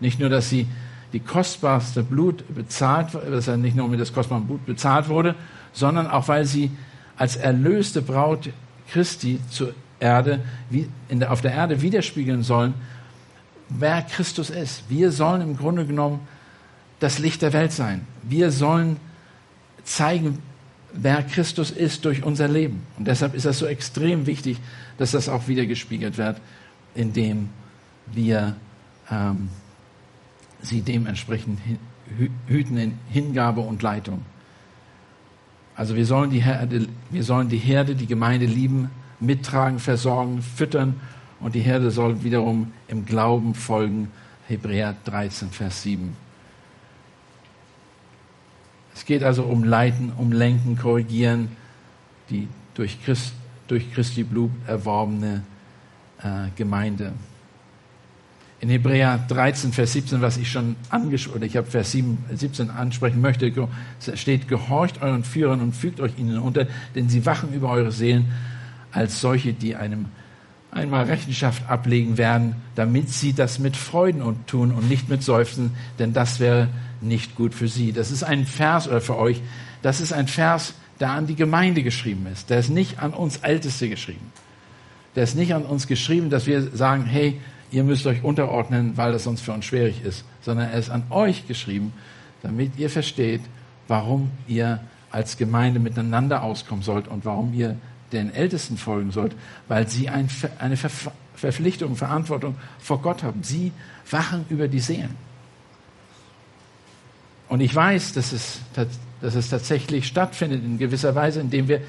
[0.00, 0.66] Nicht nur, dass sie
[1.12, 5.34] die kostbarste Blut bezahlt, dass er nicht nur mit das kostbare Blut bezahlt wurde,
[5.72, 6.70] sondern auch, weil sie
[7.16, 8.50] als erlöste Braut
[8.90, 12.74] Christi zur Erde, wie in der, auf der Erde widerspiegeln sollen,
[13.68, 14.84] wer Christus ist.
[14.88, 16.20] Wir sollen im Grunde genommen
[16.98, 18.06] das Licht der Welt sein.
[18.22, 18.96] Wir sollen
[19.84, 20.38] zeigen,
[20.92, 22.82] wer Christus ist durch unser Leben.
[22.98, 24.58] Und deshalb ist das so extrem wichtig,
[24.98, 26.40] dass das auch wieder gespiegelt wird,
[26.94, 27.48] indem
[28.12, 28.56] wir
[29.10, 29.48] ähm,
[30.62, 31.60] sie dementsprechend
[32.46, 34.22] hüten in Hingabe und Leitung.
[35.76, 41.00] Also wir sollen, die Herde, wir sollen die Herde, die Gemeinde lieben, mittragen, versorgen, füttern
[41.40, 44.10] und die Herde soll wiederum im Glauben folgen.
[44.48, 46.16] Hebräer 13, Vers 7.
[49.00, 51.48] Es geht also um Leiten, um Lenken, Korrigieren,
[52.28, 53.32] die durch, Christ,
[53.66, 55.42] durch Christi Blut erworbene
[56.22, 57.14] äh, Gemeinde.
[58.60, 62.68] In Hebräer 13, Vers 17, was ich schon angesprochen, oder ich habe Vers 7, 17
[62.68, 63.50] ansprechen möchte,
[64.16, 68.30] steht, gehorcht euren Führern und fügt euch ihnen unter, denn sie wachen über eure Seelen
[68.92, 70.08] als solche, die einem
[70.70, 76.12] einmal Rechenschaft ablegen werden, damit sie das mit Freuden tun und nicht mit Seufzen, denn
[76.12, 76.68] das wäre
[77.00, 77.92] nicht gut für sie.
[77.92, 79.40] Das ist ein Vers oder für euch,
[79.82, 82.50] das ist ein Vers, der an die Gemeinde geschrieben ist.
[82.50, 84.32] Der ist nicht an uns Älteste geschrieben.
[85.16, 87.40] Der ist nicht an uns geschrieben, dass wir sagen, hey,
[87.72, 91.04] ihr müsst euch unterordnen, weil das sonst für uns schwierig ist, sondern er ist an
[91.10, 91.92] euch geschrieben,
[92.42, 93.40] damit ihr versteht,
[93.88, 94.80] warum ihr
[95.10, 97.76] als Gemeinde miteinander auskommen sollt und warum ihr
[98.12, 99.34] den Ältesten folgen sollt,
[99.68, 103.42] weil sie ein, eine Verpflichtung, Verantwortung vor Gott haben.
[103.42, 103.72] Sie
[104.10, 105.16] wachen über die Seelen.
[107.48, 108.60] Und ich weiß, dass es,
[109.20, 111.80] dass es tatsächlich stattfindet in gewisser Weise, indem wir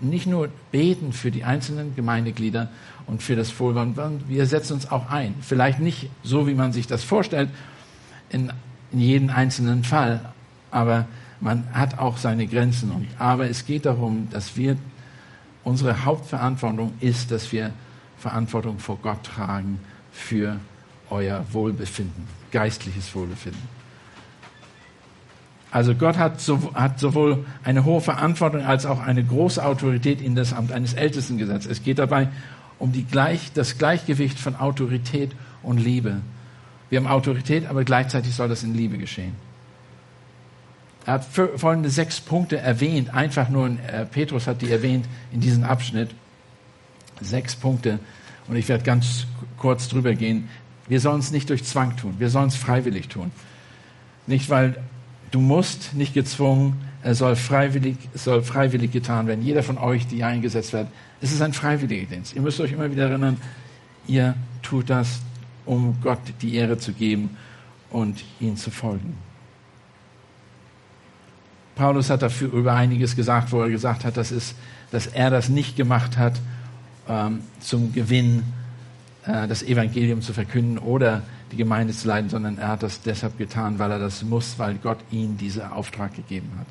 [0.00, 2.68] nicht nur beten für die einzelnen Gemeindeglieder
[3.06, 5.34] und für das Wohlwollen, sondern wir setzen uns auch ein.
[5.40, 7.50] Vielleicht nicht so, wie man sich das vorstellt,
[8.30, 8.52] in,
[8.90, 10.32] in jedem einzelnen Fall,
[10.70, 11.06] aber
[11.40, 12.90] man hat auch seine Grenzen.
[12.90, 14.76] Und, aber es geht darum, dass wir,
[15.64, 17.72] unsere Hauptverantwortung ist, dass wir
[18.18, 19.80] Verantwortung vor Gott tragen
[20.12, 20.56] für
[21.10, 23.82] euer Wohlbefinden, geistliches Wohlbefinden.
[25.70, 30.34] Also Gott hat, so, hat sowohl eine hohe Verantwortung als auch eine große Autorität in
[30.34, 31.66] das Amt eines Ältesten gesetzt.
[31.66, 32.28] Es geht dabei
[32.78, 35.30] um Gleich, das Gleichgewicht von Autorität
[35.62, 36.20] und Liebe.
[36.90, 39.34] Wir haben Autorität, aber gleichzeitig soll das in Liebe geschehen.
[41.04, 45.64] Er hat folgende sechs Punkte erwähnt, einfach nur, äh, Petrus hat die erwähnt in diesem
[45.64, 46.10] Abschnitt.
[47.20, 47.98] Sechs Punkte.
[48.48, 49.26] Und ich werde ganz
[49.58, 50.48] kurz drüber gehen.
[50.88, 52.14] Wir sollen es nicht durch Zwang tun.
[52.18, 53.30] Wir sollen es freiwillig tun.
[54.26, 54.76] Nicht, weil
[55.30, 56.80] du musst, nicht gezwungen.
[57.02, 59.44] Er soll freiwillig, soll freiwillig getan werden.
[59.44, 60.86] Jeder von euch, die eingesetzt wird.
[61.20, 62.34] Es ist ein freiwilliger Dienst.
[62.34, 63.38] Ihr müsst euch immer wieder erinnern,
[64.06, 65.20] ihr tut das,
[65.64, 67.36] um Gott die Ehre zu geben
[67.90, 69.16] und ihm zu folgen.
[71.74, 74.54] Paulus hat dafür über einiges gesagt, wo er gesagt hat, das ist,
[74.90, 76.38] dass er das nicht gemacht hat,
[77.08, 78.42] ähm, zum Gewinn
[79.24, 83.38] äh, das Evangelium zu verkünden oder die Gemeinde zu leiten, sondern er hat das deshalb
[83.38, 86.66] getan, weil er das muss, weil Gott ihm diesen Auftrag gegeben hat.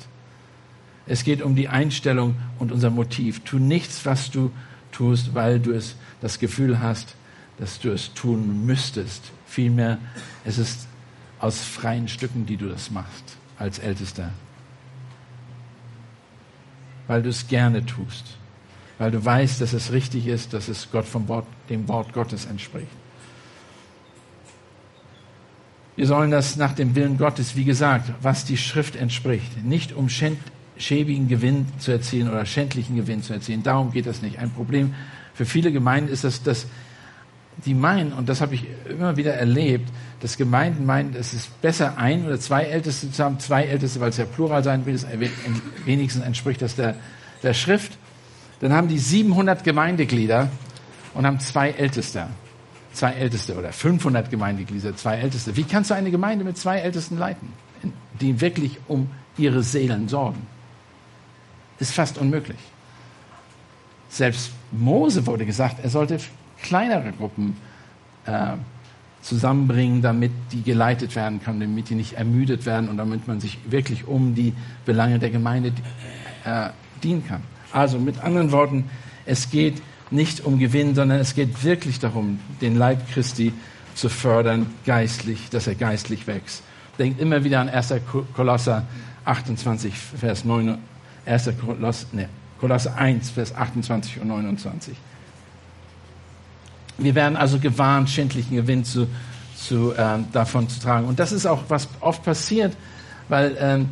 [1.06, 3.40] Es geht um die Einstellung und unser Motiv.
[3.40, 4.52] Tu nichts, was du
[4.92, 7.16] tust, weil du es das Gefühl hast,
[7.58, 9.32] dass du es tun müsstest.
[9.46, 9.98] Vielmehr,
[10.44, 10.86] es ist
[11.40, 14.30] aus freien Stücken, die du das machst als Ältester
[17.12, 18.24] weil du es gerne tust,
[18.96, 22.46] weil du weißt, dass es richtig ist, dass es Gott vom Wort, dem Wort Gottes
[22.46, 22.86] entspricht.
[25.94, 30.08] Wir sollen das nach dem Willen Gottes, wie gesagt, was die Schrift entspricht, nicht um
[30.08, 33.62] schäbigen Gewinn zu erzielen oder schändlichen Gewinn zu erzielen.
[33.62, 34.38] Darum geht es nicht.
[34.38, 34.94] Ein Problem
[35.34, 36.66] für viele Gemeinden ist, dass, dass
[37.64, 41.98] die meinen, und das habe ich immer wieder erlebt, dass Gemeinden meinen, es ist besser,
[41.98, 44.98] ein oder zwei Älteste zu haben, zwei Älteste, weil es ja Plural sein will,
[45.84, 46.96] wenigstens entspricht das der,
[47.42, 47.98] der Schrift.
[48.60, 50.48] Dann haben die 700 Gemeindeglieder
[51.14, 52.28] und haben zwei Älteste.
[52.92, 55.56] Zwei Älteste oder 500 Gemeindeglieder, zwei Älteste.
[55.56, 57.48] Wie kannst du eine Gemeinde mit zwei Ältesten leiten,
[58.20, 60.46] die wirklich um ihre Seelen sorgen?
[61.78, 62.58] Ist fast unmöglich.
[64.10, 66.20] Selbst Mose wurde gesagt, er sollte
[66.62, 67.56] kleinere Gruppen
[68.26, 68.52] äh,
[69.22, 73.58] zusammenbringen, damit die geleitet werden können, damit die nicht ermüdet werden und damit man sich
[73.70, 74.52] wirklich um die
[74.84, 75.72] Belange der Gemeinde
[76.44, 76.70] äh,
[77.02, 77.42] dienen kann.
[77.72, 78.90] Also mit anderen Worten,
[79.24, 83.52] es geht nicht um Gewinn, sondern es geht wirklich darum, den Leib Christi
[83.94, 86.62] zu fördern, geistlich, dass er geistlich wächst.
[86.98, 87.94] Denkt immer wieder an 1.
[88.34, 88.84] Kolosser
[89.24, 90.78] 28, Vers 9,
[91.24, 91.50] 1.
[91.64, 92.28] Kolosser, ne,
[92.60, 94.94] Kolosser 1, Vers 28 und 29.
[97.04, 99.08] Wir werden also gewarnt, schändlichen Gewinn zu,
[99.56, 101.06] zu, äh, davon zu tragen.
[101.06, 102.76] Und das ist auch, was oft passiert,
[103.28, 103.84] weil äh,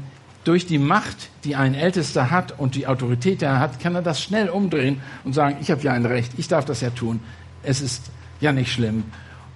[0.44, 4.02] durch die Macht, die ein Ältester hat und die Autorität, die er hat, kann er
[4.02, 7.20] das schnell umdrehen und sagen, ich habe ja ein Recht, ich darf das ja tun.
[7.62, 9.04] Es ist ja nicht schlimm.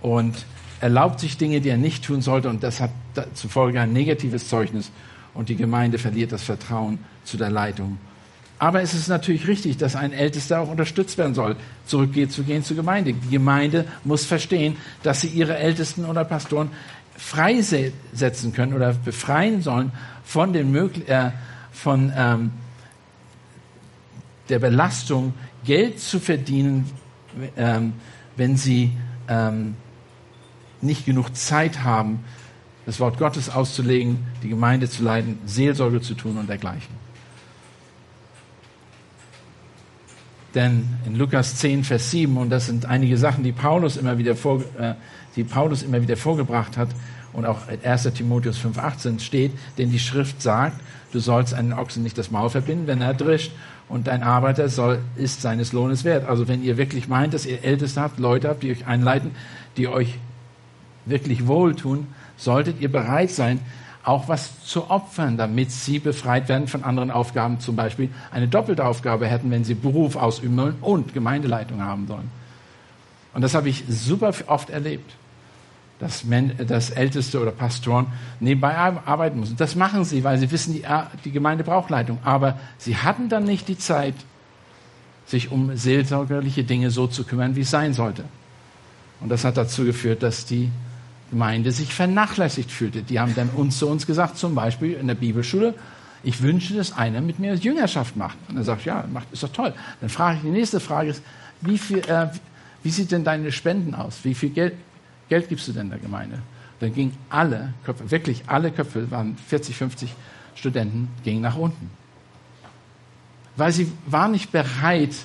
[0.02, 0.44] Und
[0.80, 2.50] erlaubt sich Dinge, die er nicht tun sollte.
[2.50, 2.90] Und das hat
[3.32, 4.90] zufolge ein negatives Zeugnis.
[5.32, 7.98] Und die Gemeinde verliert das Vertrauen zu der Leitung.
[8.64, 12.64] Aber es ist natürlich richtig, dass ein Ältester auch unterstützt werden soll, zurückgeht zu gehen
[12.64, 13.12] zur Gemeinde.
[13.12, 16.70] Die Gemeinde muss verstehen, dass sie ihre Ältesten oder Pastoren
[17.14, 19.92] freisetzen können oder befreien sollen
[20.24, 21.32] von, den äh,
[21.72, 22.52] von ähm,
[24.48, 25.34] der Belastung,
[25.66, 26.90] Geld zu verdienen,
[27.58, 27.92] ähm,
[28.38, 28.92] wenn sie
[29.28, 29.76] ähm,
[30.80, 32.24] nicht genug Zeit haben,
[32.86, 37.03] das Wort Gottes auszulegen, die Gemeinde zu leiten, Seelsorge zu tun und dergleichen.
[40.54, 44.36] Denn in Lukas 10, Vers 7, und das sind einige Sachen, die Paulus immer wieder,
[44.36, 44.94] vor, äh,
[45.36, 46.88] die Paulus immer wieder vorgebracht hat,
[47.32, 48.04] und auch in 1.
[48.14, 50.80] Timotheus 5, 18 steht, denn die Schrift sagt,
[51.12, 53.52] du sollst einen Ochsen nicht das Maul verbinden, wenn er drischt,
[53.88, 56.26] und dein Arbeiter soll, ist seines Lohnes wert.
[56.26, 59.32] Also wenn ihr wirklich meint, dass ihr Älteste habt, Leute habt, die euch einleiten,
[59.76, 60.18] die euch
[61.04, 63.60] wirklich wohltun, solltet ihr bereit sein,
[64.04, 68.84] auch was zu opfern, damit sie befreit werden von anderen Aufgaben, zum Beispiel eine doppelte
[68.84, 72.30] Aufgabe hätten, wenn sie Beruf ausüben wollen und Gemeindeleitung haben sollen.
[73.32, 75.10] Und das habe ich super oft erlebt,
[75.98, 76.24] dass,
[76.66, 78.06] dass Älteste oder Pastoren
[78.40, 79.56] nebenbei arbeiten müssen.
[79.56, 80.84] Das machen sie, weil sie wissen, die,
[81.24, 82.18] die Gemeinde braucht Leitung.
[82.24, 84.14] Aber sie hatten dann nicht die Zeit,
[85.26, 88.24] sich um seelsorgerliche Dinge so zu kümmern, wie es sein sollte.
[89.20, 90.70] Und das hat dazu geführt, dass die
[91.34, 93.02] Gemeinde sich vernachlässigt fühlte.
[93.02, 95.74] Die haben dann uns zu uns gesagt, zum Beispiel in der Bibelschule,
[96.22, 98.38] ich wünsche, dass einer mit mir Jüngerschaft macht.
[98.48, 99.74] Und er sagt, ja, macht, ist doch toll.
[100.00, 101.24] Dann frage ich, die nächste Frage ist,
[101.60, 102.28] wie, viel, äh,
[102.84, 104.20] wie sieht denn deine Spenden aus?
[104.22, 104.74] Wie viel Geld,
[105.28, 106.38] Geld gibst du denn der Gemeinde?
[106.78, 110.14] Dann gingen alle Köpfe, wirklich alle Köpfe, waren 40, 50
[110.54, 111.90] Studenten, gingen nach unten.
[113.56, 115.16] Weil sie waren nicht bereit,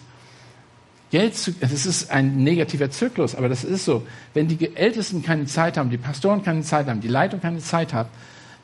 [1.11, 4.05] Geld zu, das ist ein negativer Zyklus, aber das ist so.
[4.33, 7.93] Wenn die Ältesten keine Zeit haben, die Pastoren keine Zeit haben, die Leitung keine Zeit
[7.93, 8.09] hat,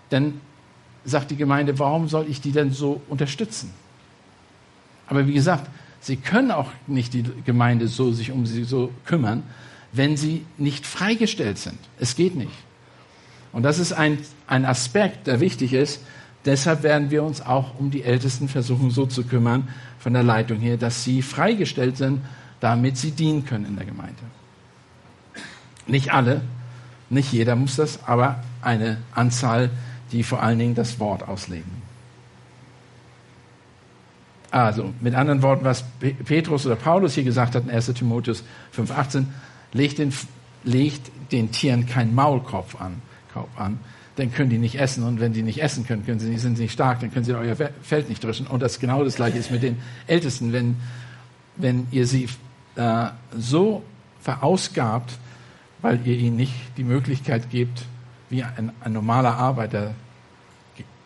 [0.10, 0.40] dann
[1.04, 3.72] sagt die Gemeinde, warum soll ich die denn so unterstützen?
[5.08, 5.70] Aber wie gesagt,
[6.02, 9.44] sie können auch nicht die Gemeinde so sich um sie so kümmern,
[9.92, 11.80] wenn sie nicht freigestellt sind.
[12.00, 12.52] Es geht nicht.
[13.54, 16.02] Und das ist ein, ein Aspekt, der wichtig ist.
[16.44, 19.68] Deshalb werden wir uns auch um die Ältesten versuchen, so zu kümmern
[20.06, 22.22] von der Leitung hier, dass sie freigestellt sind,
[22.60, 24.22] damit sie dienen können in der Gemeinde.
[25.88, 26.42] Nicht alle,
[27.10, 29.72] nicht jeder muss das, aber eine Anzahl,
[30.12, 31.82] die vor allen Dingen das Wort auslegen.
[34.52, 38.44] Also, mit anderen Worten, was Petrus oder Paulus hier gesagt hat in 1 Timotheus
[38.78, 39.26] 5,18,
[39.74, 40.14] legt den,
[40.64, 43.02] legt den Tieren keinen Maulkorb an,
[43.56, 43.80] an,
[44.16, 45.04] dann können die nicht essen.
[45.04, 47.26] Und wenn die nicht essen können, können sie nicht, sind sie nicht stark, dann können
[47.26, 48.48] sie euer Feld nicht dreschen.
[48.48, 50.54] Und das genau das gleiche ist mit den Ältesten.
[50.54, 50.78] Wenn,
[51.58, 52.30] wenn ihr sie
[52.76, 53.84] äh, so
[54.22, 55.18] verausgabt,
[55.82, 57.84] weil ihr ihnen nicht die Möglichkeit gebt,
[58.30, 59.94] wie ein, ein normaler Arbeiter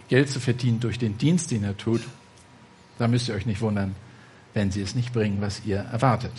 [0.07, 2.01] Geld zu verdienen durch den Dienst, den er tut,
[2.97, 3.95] da müsst ihr euch nicht wundern,
[4.53, 6.31] wenn sie es nicht bringen, was ihr erwartet.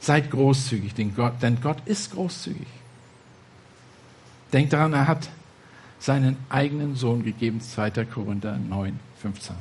[0.00, 2.66] Seid großzügig, denn Gott, denn Gott ist großzügig.
[4.54, 5.28] Denkt daran, er hat
[5.98, 7.90] seinen eigenen Sohn gegeben, 2.
[8.06, 9.54] Korinther 9, 15.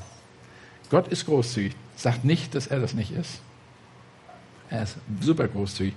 [0.89, 1.75] Gott ist großzügig.
[1.97, 3.41] Sagt nicht, dass er das nicht ist.
[4.69, 5.93] Er ist super großzügig.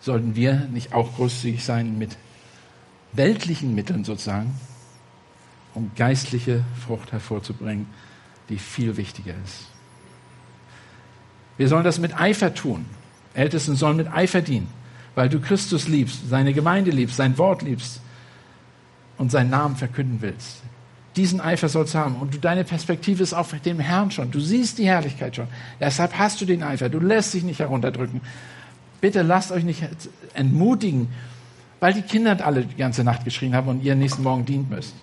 [0.00, 2.16] Sollten wir nicht auch großzügig sein mit
[3.12, 4.58] weltlichen Mitteln sozusagen?
[5.74, 7.86] um geistliche Frucht hervorzubringen,
[8.48, 9.68] die viel wichtiger ist.
[11.56, 12.86] Wir sollen das mit Eifer tun.
[13.34, 14.68] Ältesten sollen mit Eifer dienen,
[15.14, 18.00] weil du Christus liebst, seine Gemeinde liebst, sein Wort liebst
[19.18, 20.62] und seinen Namen verkünden willst.
[21.16, 22.16] Diesen Eifer sollst du haben.
[22.16, 24.30] Und du, deine Perspektive ist auf dem Herrn schon.
[24.30, 25.46] Du siehst die Herrlichkeit schon.
[25.78, 26.88] Deshalb hast du den Eifer.
[26.88, 28.22] Du lässt dich nicht herunterdrücken.
[29.00, 29.82] Bitte lasst euch nicht
[30.32, 31.08] entmutigen,
[31.80, 34.94] weil die Kinder alle die ganze Nacht geschrien haben und ihr nächsten Morgen dient müsst.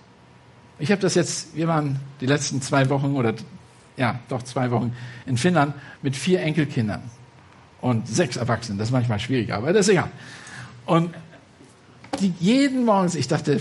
[0.78, 3.34] Ich habe das jetzt, wir waren die letzten zwei Wochen oder
[3.98, 4.96] ja, doch zwei Wochen
[5.26, 7.02] in Finnland mit vier Enkelkindern
[7.82, 8.78] und sechs Erwachsenen.
[8.78, 10.10] Das ist manchmal schwierig, aber das ist egal.
[10.86, 11.14] Und
[12.20, 13.60] die, jeden Morgen, ich dachte,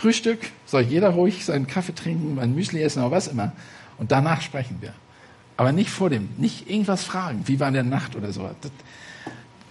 [0.00, 3.52] Frühstück, soll jeder ruhig seinen Kaffee trinken, ein Müsli essen oder was immer.
[3.98, 4.94] Und danach sprechen wir.
[5.56, 8.48] Aber nicht vor dem, nicht irgendwas fragen, wie war in der Nacht oder so.
[8.62, 8.72] Das,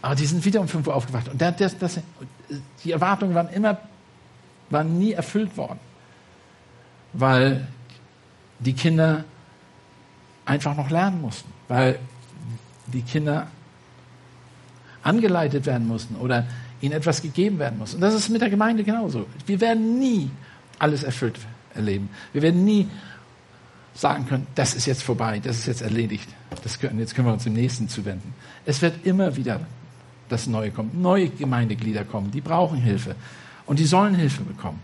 [0.02, 1.30] aber die sind wieder um 5 Uhr aufgewacht.
[1.30, 2.00] Und das, das,
[2.84, 3.80] die Erwartungen waren immer,
[4.70, 5.80] waren nie erfüllt worden
[7.14, 7.68] weil
[8.60, 9.24] die Kinder
[10.46, 12.00] einfach noch lernen mussten, weil
[12.88, 13.48] die Kinder
[15.04, 16.46] angeleitet werden mussten oder
[16.82, 17.94] ihnen etwas gegeben werden muss.
[17.94, 19.26] Und das ist mit der Gemeinde genauso.
[19.46, 20.30] Wir werden nie
[20.78, 21.40] alles erfüllt
[21.74, 22.10] erleben.
[22.34, 22.88] Wir werden nie
[23.94, 26.30] sagen können, das ist jetzt vorbei, das ist jetzt erledigt.
[26.64, 28.34] Das können, jetzt können wir uns dem Nächsten zuwenden.
[28.66, 29.62] Es wird immer wieder
[30.30, 31.02] das Neue kommen.
[31.02, 33.16] Neue Gemeindeglieder kommen, die brauchen Hilfe.
[33.66, 34.80] Und die sollen Hilfe bekommen.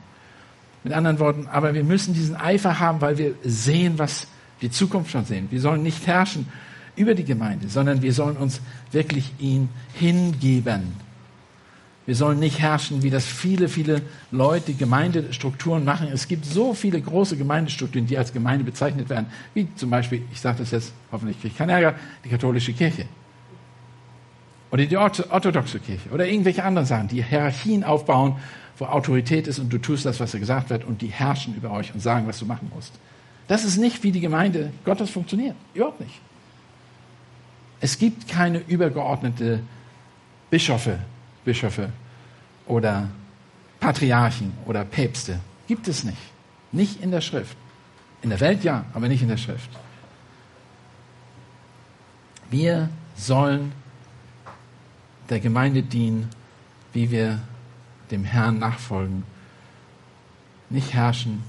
[0.84, 4.28] Mit anderen Worten, aber wir müssen diesen Eifer haben, weil wir sehen, was
[4.62, 5.48] die Zukunft schon sehen.
[5.50, 6.48] Wir sollen nicht herrschen
[6.96, 11.05] über die Gemeinde, sondern wir sollen uns wirklich ihn hingeben.
[12.06, 14.02] Wir sollen nicht herrschen, wie das viele, viele
[14.32, 16.08] Leute Gemeindestrukturen machen.
[16.14, 19.26] Es gibt so viele große Gemeindestrukturen, die als Gemeinde bezeichnet werden,
[19.56, 23.06] wie zum Beispiel, ich sage das jetzt, hoffentlich kriege ich keinen Ärger, die katholische Kirche.
[24.72, 26.10] Oder die orthodoxe Kirche.
[26.12, 28.36] Oder irgendwelche anderen Sachen, die Hierarchien aufbauen
[28.78, 31.72] wo Autorität ist und du tust das, was dir gesagt wird und die herrschen über
[31.72, 32.94] euch und sagen, was du machen musst.
[33.48, 35.56] Das ist nicht, wie die Gemeinde Gottes funktioniert.
[35.74, 36.20] Überhaupt nicht.
[37.80, 39.60] Es gibt keine übergeordnete
[40.50, 41.00] Bischöfe,
[41.46, 41.90] Bischöfe
[42.68, 43.08] oder
[43.80, 45.40] Patriarchen oder Päpste.
[45.68, 46.18] Gibt es nicht.
[46.72, 47.56] Nicht in der Schrift.
[48.22, 49.70] In der Welt ja, aber nicht in der Schrift.
[52.50, 53.72] Wir sollen
[55.30, 56.30] der Gemeinde dienen,
[56.94, 57.40] wie wir
[58.12, 59.24] dem Herrn nachfolgen.
[60.70, 61.44] Nicht herrschen.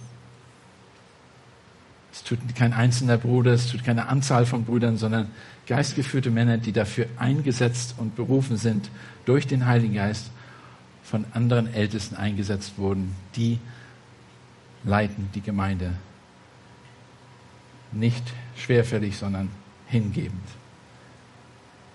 [2.12, 5.30] Es tut kein einzelner Bruder, es tut keine Anzahl von Brüdern, sondern
[5.66, 8.90] geistgeführte Männer, die dafür eingesetzt und berufen sind,
[9.26, 10.30] durch den Heiligen Geist
[11.02, 13.58] von anderen Ältesten eingesetzt wurden, die
[14.82, 15.92] leiten die Gemeinde.
[17.92, 18.24] Nicht
[18.56, 19.50] schwerfällig, sondern
[19.86, 20.42] hingebend.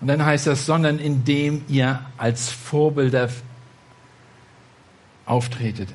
[0.00, 3.28] Und dann heißt das, sondern indem ihr als Vorbilder
[5.26, 5.88] auftretet.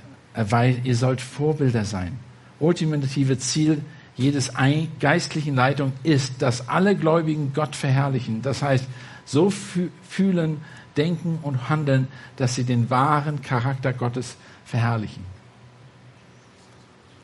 [0.84, 2.20] Ihr sollt Vorbilder sein.
[2.60, 3.84] Ultimative Ziel
[4.16, 4.52] jedes
[5.00, 8.42] geistlichen Leitung ist, dass alle Gläubigen Gott verherrlichen.
[8.42, 8.86] Das heißt,
[9.26, 10.62] so fühlen,
[10.98, 15.24] denken und handeln, dass sie den wahren Charakter Gottes verherrlichen.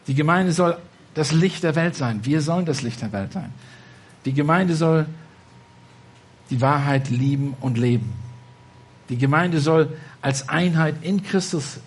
[0.07, 0.77] Die Gemeinde soll
[1.13, 2.21] das Licht der Welt sein.
[2.23, 3.53] Wir sollen das Licht der Welt sein.
[4.25, 5.05] Die Gemeinde soll
[6.49, 8.13] die Wahrheit lieben und leben.
[9.09, 11.79] Die Gemeinde soll als Einheit in Christus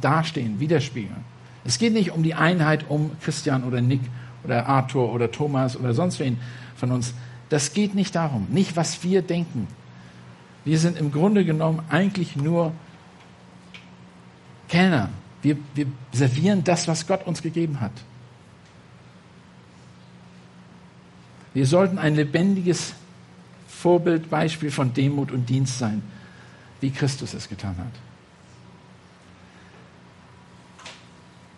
[0.00, 1.24] dastehen, widerspiegeln.
[1.64, 4.00] Es geht nicht um die Einheit um Christian oder Nick
[4.44, 6.38] oder Arthur oder Thomas oder sonst wen
[6.76, 7.14] von uns.
[7.48, 8.46] Das geht nicht darum.
[8.50, 9.66] Nicht, was wir denken,
[10.68, 12.74] Wir sind im Grunde genommen eigentlich nur
[14.68, 15.08] Kellner.
[15.40, 17.92] Wir, wir servieren das, was Gott uns gegeben hat.
[21.54, 22.92] Wir sollten ein lebendiges
[23.66, 26.02] Vorbild, Beispiel von Demut und Dienst sein,
[26.82, 27.86] wie Christus es getan hat.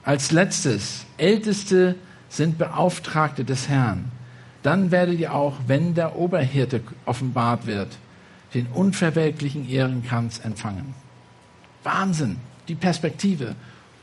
[0.04, 1.96] Als letztes, Älteste
[2.28, 4.12] sind Beauftragte des Herrn.
[4.62, 7.88] Dann werdet ihr auch, wenn der Oberhirte offenbart wird,
[8.54, 10.94] den unverwelklichen Ehrenkranz empfangen.
[11.82, 12.36] Wahnsinn,
[12.68, 13.54] die Perspektive.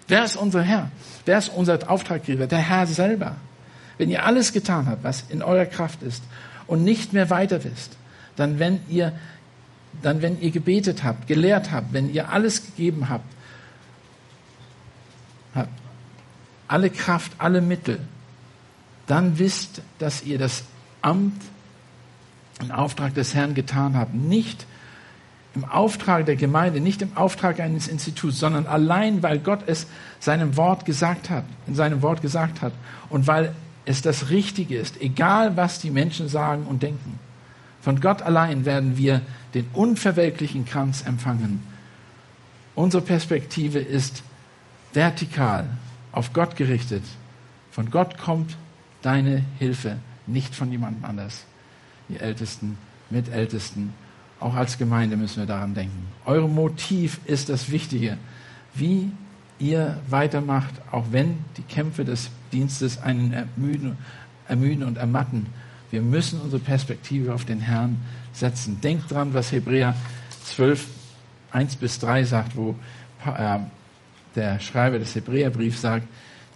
[0.08, 0.92] Wer ist unser Herr?
[1.26, 2.48] Wer ist unser Auftraggeber?
[2.48, 3.36] Der Herr selber.
[3.98, 6.24] Wenn ihr alles getan habt, was in eurer Kraft ist
[6.66, 7.98] und nicht mehr weiter wisst,
[8.36, 9.14] dann wenn ihr,
[10.02, 13.26] dann wenn ihr gebetet habt, gelehrt habt, wenn ihr alles gegeben habt,
[15.56, 15.72] habt
[16.68, 18.00] alle Kraft, alle Mittel,
[19.08, 20.64] dann wisst, dass ihr das
[21.02, 21.42] Amt
[22.62, 24.14] im Auftrag des Herrn getan habt.
[24.14, 24.66] Nicht
[25.56, 29.88] im Auftrag der Gemeinde, nicht im Auftrag eines Instituts, sondern allein, weil Gott es
[30.20, 32.74] seinem Wort gesagt hat, in seinem Wort gesagt hat
[33.10, 33.54] und weil
[33.86, 37.20] es das Richtige ist, egal was die Menschen sagen und denken.
[37.82, 39.22] Von Gott allein werden wir
[39.54, 41.64] den unverwelklichen Kranz empfangen.
[42.76, 44.24] Unsere Perspektive ist
[44.94, 45.68] vertikal,
[46.12, 47.04] auf Gott gerichtet.
[47.72, 48.58] Von Gott kommt
[49.02, 49.98] deine Hilfe,
[50.28, 51.46] nicht von jemandem anders.
[52.10, 52.78] Die Ältesten,
[53.10, 53.94] Mitältesten,
[54.40, 56.08] auch als Gemeinde müssen wir daran denken.
[56.26, 58.18] Eure Motiv ist das Wichtige.
[58.74, 59.12] Wie
[59.60, 63.98] ihr weitermacht, auch wenn die Kämpfe des Dienstes einen ermüden,
[64.48, 65.48] ermüden und ermatten.
[65.90, 67.98] Wir müssen unsere Perspektive auf den Herrn
[68.34, 68.80] setzen.
[68.82, 69.96] Denkt dran, was Hebräer
[70.46, 70.88] 12,
[71.52, 72.76] 1 bis 3 sagt, wo
[73.26, 73.60] äh,
[74.36, 76.08] der Schreiber des Hebräerbriefs sagt,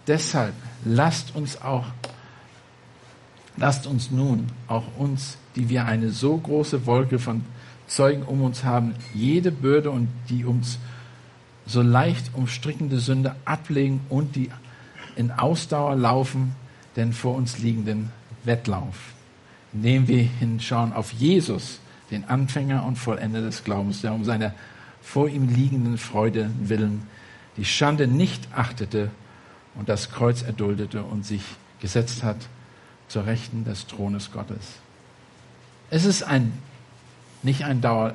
[0.06, 1.86] deshalb lasst uns auch,
[3.56, 7.44] lasst uns nun auch uns, die wir eine so große Wolke von
[7.86, 10.78] Zeugen um uns haben, jede Bürde und die uns
[11.66, 14.50] so leicht umstrickende Sünde ablegen und die
[15.16, 16.54] in Ausdauer laufen,
[16.96, 18.10] den vor uns liegenden
[18.44, 18.96] Wettlauf,
[19.72, 21.80] indem wir hinschauen auf Jesus,
[22.10, 24.54] den Anfänger und Vollender des Glaubens, der um seiner
[25.02, 27.02] vor ihm liegenden Freude willen
[27.56, 29.10] die Schande nicht achtete
[29.74, 31.42] und das Kreuz erduldete und sich
[31.80, 32.36] gesetzt hat
[33.08, 34.81] zur Rechten des Thrones Gottes.
[35.92, 36.52] Es ist ein,
[37.44, 38.14] nicht ein Dauer,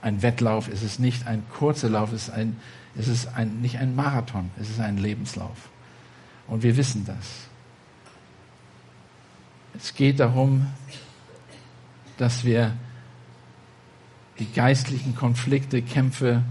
[0.00, 2.56] ein Wettlauf, es ist nicht ein kurzer Lauf, es ist ein
[2.98, 5.68] es ist ein, nicht ein Marathon, es ist ein Lebenslauf.
[6.46, 7.48] Und wir wissen das.
[9.76, 10.66] Es geht darum,
[12.16, 12.72] dass wir
[14.38, 16.42] die geistlichen Konflikte, Kämpfe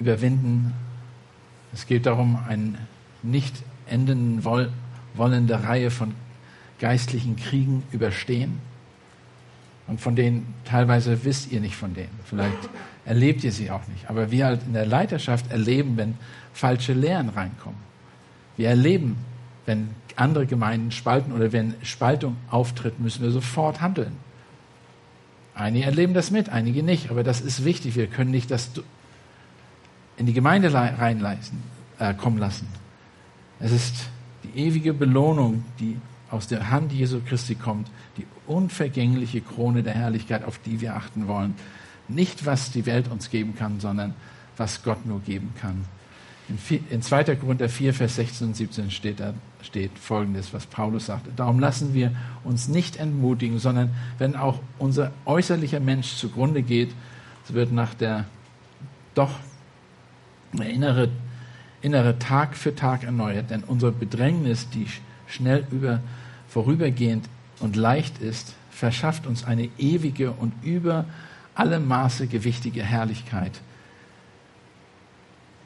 [0.00, 0.72] überwinden.
[1.72, 2.78] Es geht darum, eine
[3.22, 3.54] nicht
[3.86, 6.14] enden wollende Reihe von
[6.80, 8.60] geistlichen Kriegen überstehen.
[9.86, 12.18] Und von denen teilweise wisst ihr nicht von denen.
[12.24, 12.68] Vielleicht
[13.04, 14.08] erlebt ihr sie auch nicht.
[14.08, 16.14] Aber wir halt in der Leiterschaft erleben, wenn
[16.52, 17.78] falsche Lehren reinkommen.
[18.56, 19.16] Wir erleben,
[19.66, 24.16] wenn andere Gemeinden spalten oder wenn Spaltung auftritt, müssen wir sofort handeln.
[25.54, 27.10] Einige erleben das mit, einige nicht.
[27.10, 27.96] Aber das ist wichtig.
[27.96, 28.70] Wir können nicht das
[30.16, 31.58] in die Gemeinde reinleisten,
[31.98, 32.68] äh, kommen lassen.
[33.58, 34.06] Es ist
[34.44, 35.96] die ewige Belohnung, die
[36.30, 41.26] aus der Hand Jesu Christi kommt, die unvergängliche Krone der Herrlichkeit, auf die wir achten
[41.26, 41.54] wollen.
[42.08, 44.14] Nicht, was die Welt uns geben kann, sondern
[44.56, 45.84] was Gott nur geben kann.
[46.90, 47.36] In 2.
[47.36, 49.32] Korinther 4, Vers 16 und 17 steht, da,
[49.62, 51.28] steht Folgendes, was Paulus sagt.
[51.36, 52.12] Darum lassen wir
[52.44, 56.90] uns nicht entmutigen, sondern wenn auch unser äußerlicher Mensch zugrunde geht,
[57.44, 58.26] so wird nach der
[59.14, 59.30] doch
[60.52, 61.08] innere,
[61.80, 63.50] innere Tag für Tag erneuert.
[63.50, 64.86] Denn unsere Bedrängnis, die
[65.26, 66.00] schnell über,
[66.48, 67.28] vorübergehend
[67.62, 71.06] und leicht ist, verschafft uns eine ewige und über
[71.54, 73.60] alle Maße gewichtige Herrlichkeit.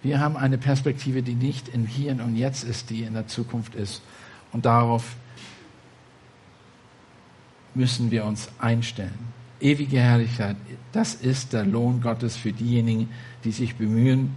[0.03, 3.75] Wir haben eine Perspektive, die nicht im Hier und Jetzt ist, die in der Zukunft
[3.75, 4.03] ist.
[4.53, 5.17] Und darauf
[7.75, 9.33] müssen wir uns einstellen.
[9.59, 10.57] Ewige Herrlichkeit,
[10.93, 13.09] das ist der Lohn Gottes für diejenigen,
[13.45, 14.37] die sich bemühen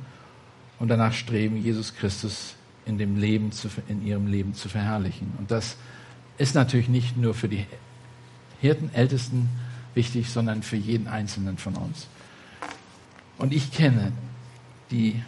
[0.80, 2.56] und danach streben, Jesus Christus
[2.86, 5.34] in, dem Leben zu, in ihrem Leben zu verherrlichen.
[5.38, 5.78] Und das ist
[6.56, 7.66] natürlich nicht nur für die
[8.62, 9.50] Hirten, Ältesten,
[9.94, 12.08] wichtig, sondern für jeden Einzelnen von uns.
[13.38, 14.12] Und ich kenne
[14.92, 15.22] die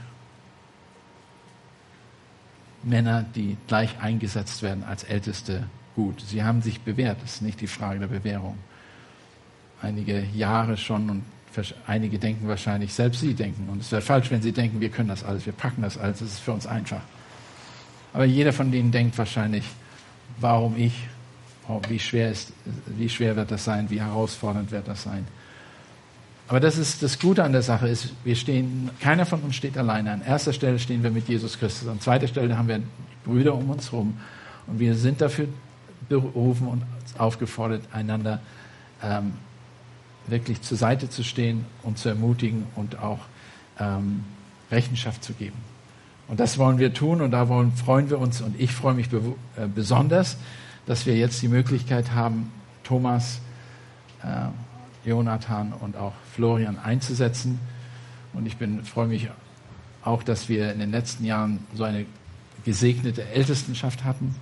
[2.84, 6.22] Männer, die gleich eingesetzt werden als Älteste gut.
[6.22, 8.58] Sie haben sich bewährt, das ist nicht die Frage der Bewährung.
[9.82, 11.24] Einige Jahre schon und
[11.86, 15.10] einige denken wahrscheinlich, selbst sie denken, und es wäre falsch, wenn sie denken, wir können
[15.10, 17.02] das alles, wir packen das alles, es ist für uns einfach.
[18.14, 19.66] Aber jeder von denen denkt wahrscheinlich,
[20.42, 20.94] warum ich,
[21.88, 22.52] wie schwer, ist,
[22.98, 23.90] wie schwer wird das sein?
[23.90, 25.26] Wie herausfordernd wird das sein?
[26.48, 29.78] Aber das ist das Gute an der Sache ist, wir stehen, keiner von uns steht
[29.78, 30.12] alleine.
[30.12, 31.88] An erster Stelle stehen wir mit Jesus Christus.
[31.88, 32.82] An zweiter Stelle haben wir
[33.24, 34.18] Brüder um uns herum.
[34.68, 35.48] Und wir sind dafür
[36.10, 36.84] berufen und
[37.18, 38.42] aufgefordert, einander
[39.02, 39.34] ähm,
[40.28, 43.20] wirklich zur Seite zu stehen und zu ermutigen und auch
[43.80, 44.26] ähm,
[44.70, 45.71] Rechenschaft zu geben.
[46.32, 49.10] Und das wollen wir tun und da wollen, freuen wir uns und ich freue mich
[49.12, 50.38] äh, besonders,
[50.86, 52.54] dass wir jetzt die Möglichkeit haben,
[52.86, 53.42] Thomas,
[54.24, 57.60] äh, Jonathan und auch Florian einzusetzen.
[58.32, 59.28] Und ich bin, freue mich
[60.06, 62.06] auch, dass wir in den letzten Jahren so eine
[62.64, 64.34] gesegnete Ältestenschaft hatten.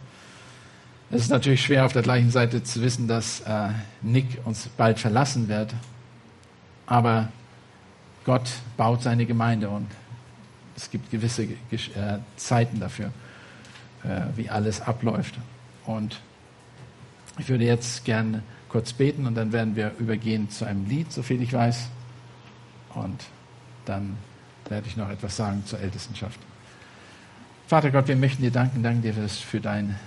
[1.10, 3.70] Es ist natürlich schwer auf der gleichen Seite zu wissen, dass äh,
[4.04, 5.74] Nick uns bald verlassen wird.
[6.86, 7.30] Aber
[8.26, 9.88] Gott baut seine Gemeinde und
[10.80, 11.50] es gibt gewisse äh,
[12.38, 13.12] Zeiten dafür,
[14.04, 15.36] äh, wie alles abläuft.
[15.86, 16.22] Und
[17.38, 21.42] ich würde jetzt gerne kurz beten und dann werden wir übergehen zu einem Lied, soviel
[21.42, 21.90] ich weiß.
[22.96, 23.26] Und
[23.86, 24.18] dann
[24.70, 26.40] werde ich noch etwas sagen zur Ältestenschaft.
[27.68, 30.00] Vater Gott, wir möchten dir danken, danken dir für dein,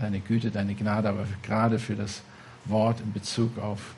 [0.00, 2.22] deine Güte, deine Gnade, aber gerade für das
[2.66, 3.94] Wort in Bezug auf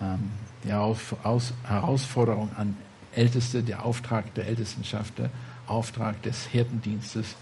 [0.00, 0.30] ähm,
[0.64, 2.76] die aus, Herausforderung an
[3.18, 5.30] Älteste, der Auftrag der Ältestenschaft, der
[5.66, 7.34] Auftrag des Hirtendienstes,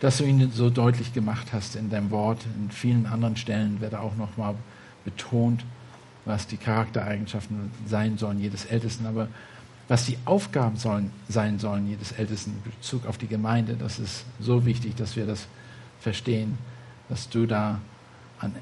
[0.00, 2.44] dass du ihn so deutlich gemacht hast in deinem Wort.
[2.58, 4.54] In vielen anderen Stellen wird auch nochmal
[5.04, 5.64] betont,
[6.24, 9.28] was die Charaktereigenschaften sein sollen jedes Ältesten, aber
[9.88, 14.24] was die Aufgaben sollen, sein sollen jedes Ältesten in Bezug auf die Gemeinde, das ist
[14.40, 15.46] so wichtig, dass wir das
[16.00, 16.58] verstehen,
[17.08, 17.80] dass du da
[18.40, 18.52] an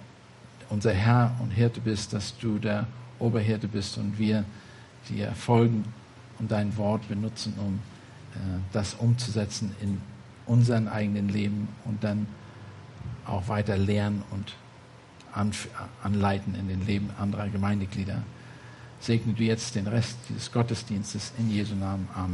[0.68, 2.86] unser Herr und Hirte bist, dass du der
[3.18, 4.44] Oberhirte bist und wir
[5.08, 5.84] dir folgen
[6.38, 7.74] und dein Wort benutzen, um
[8.34, 10.00] äh, das umzusetzen in
[10.46, 12.26] unserem eigenen Leben und dann
[13.26, 14.54] auch weiter lernen und
[16.02, 18.22] anleiten in den Leben anderer Gemeindeglieder.
[19.00, 22.08] Segne du jetzt den Rest dieses Gottesdienstes in Jesu Namen.
[22.14, 22.32] Amen.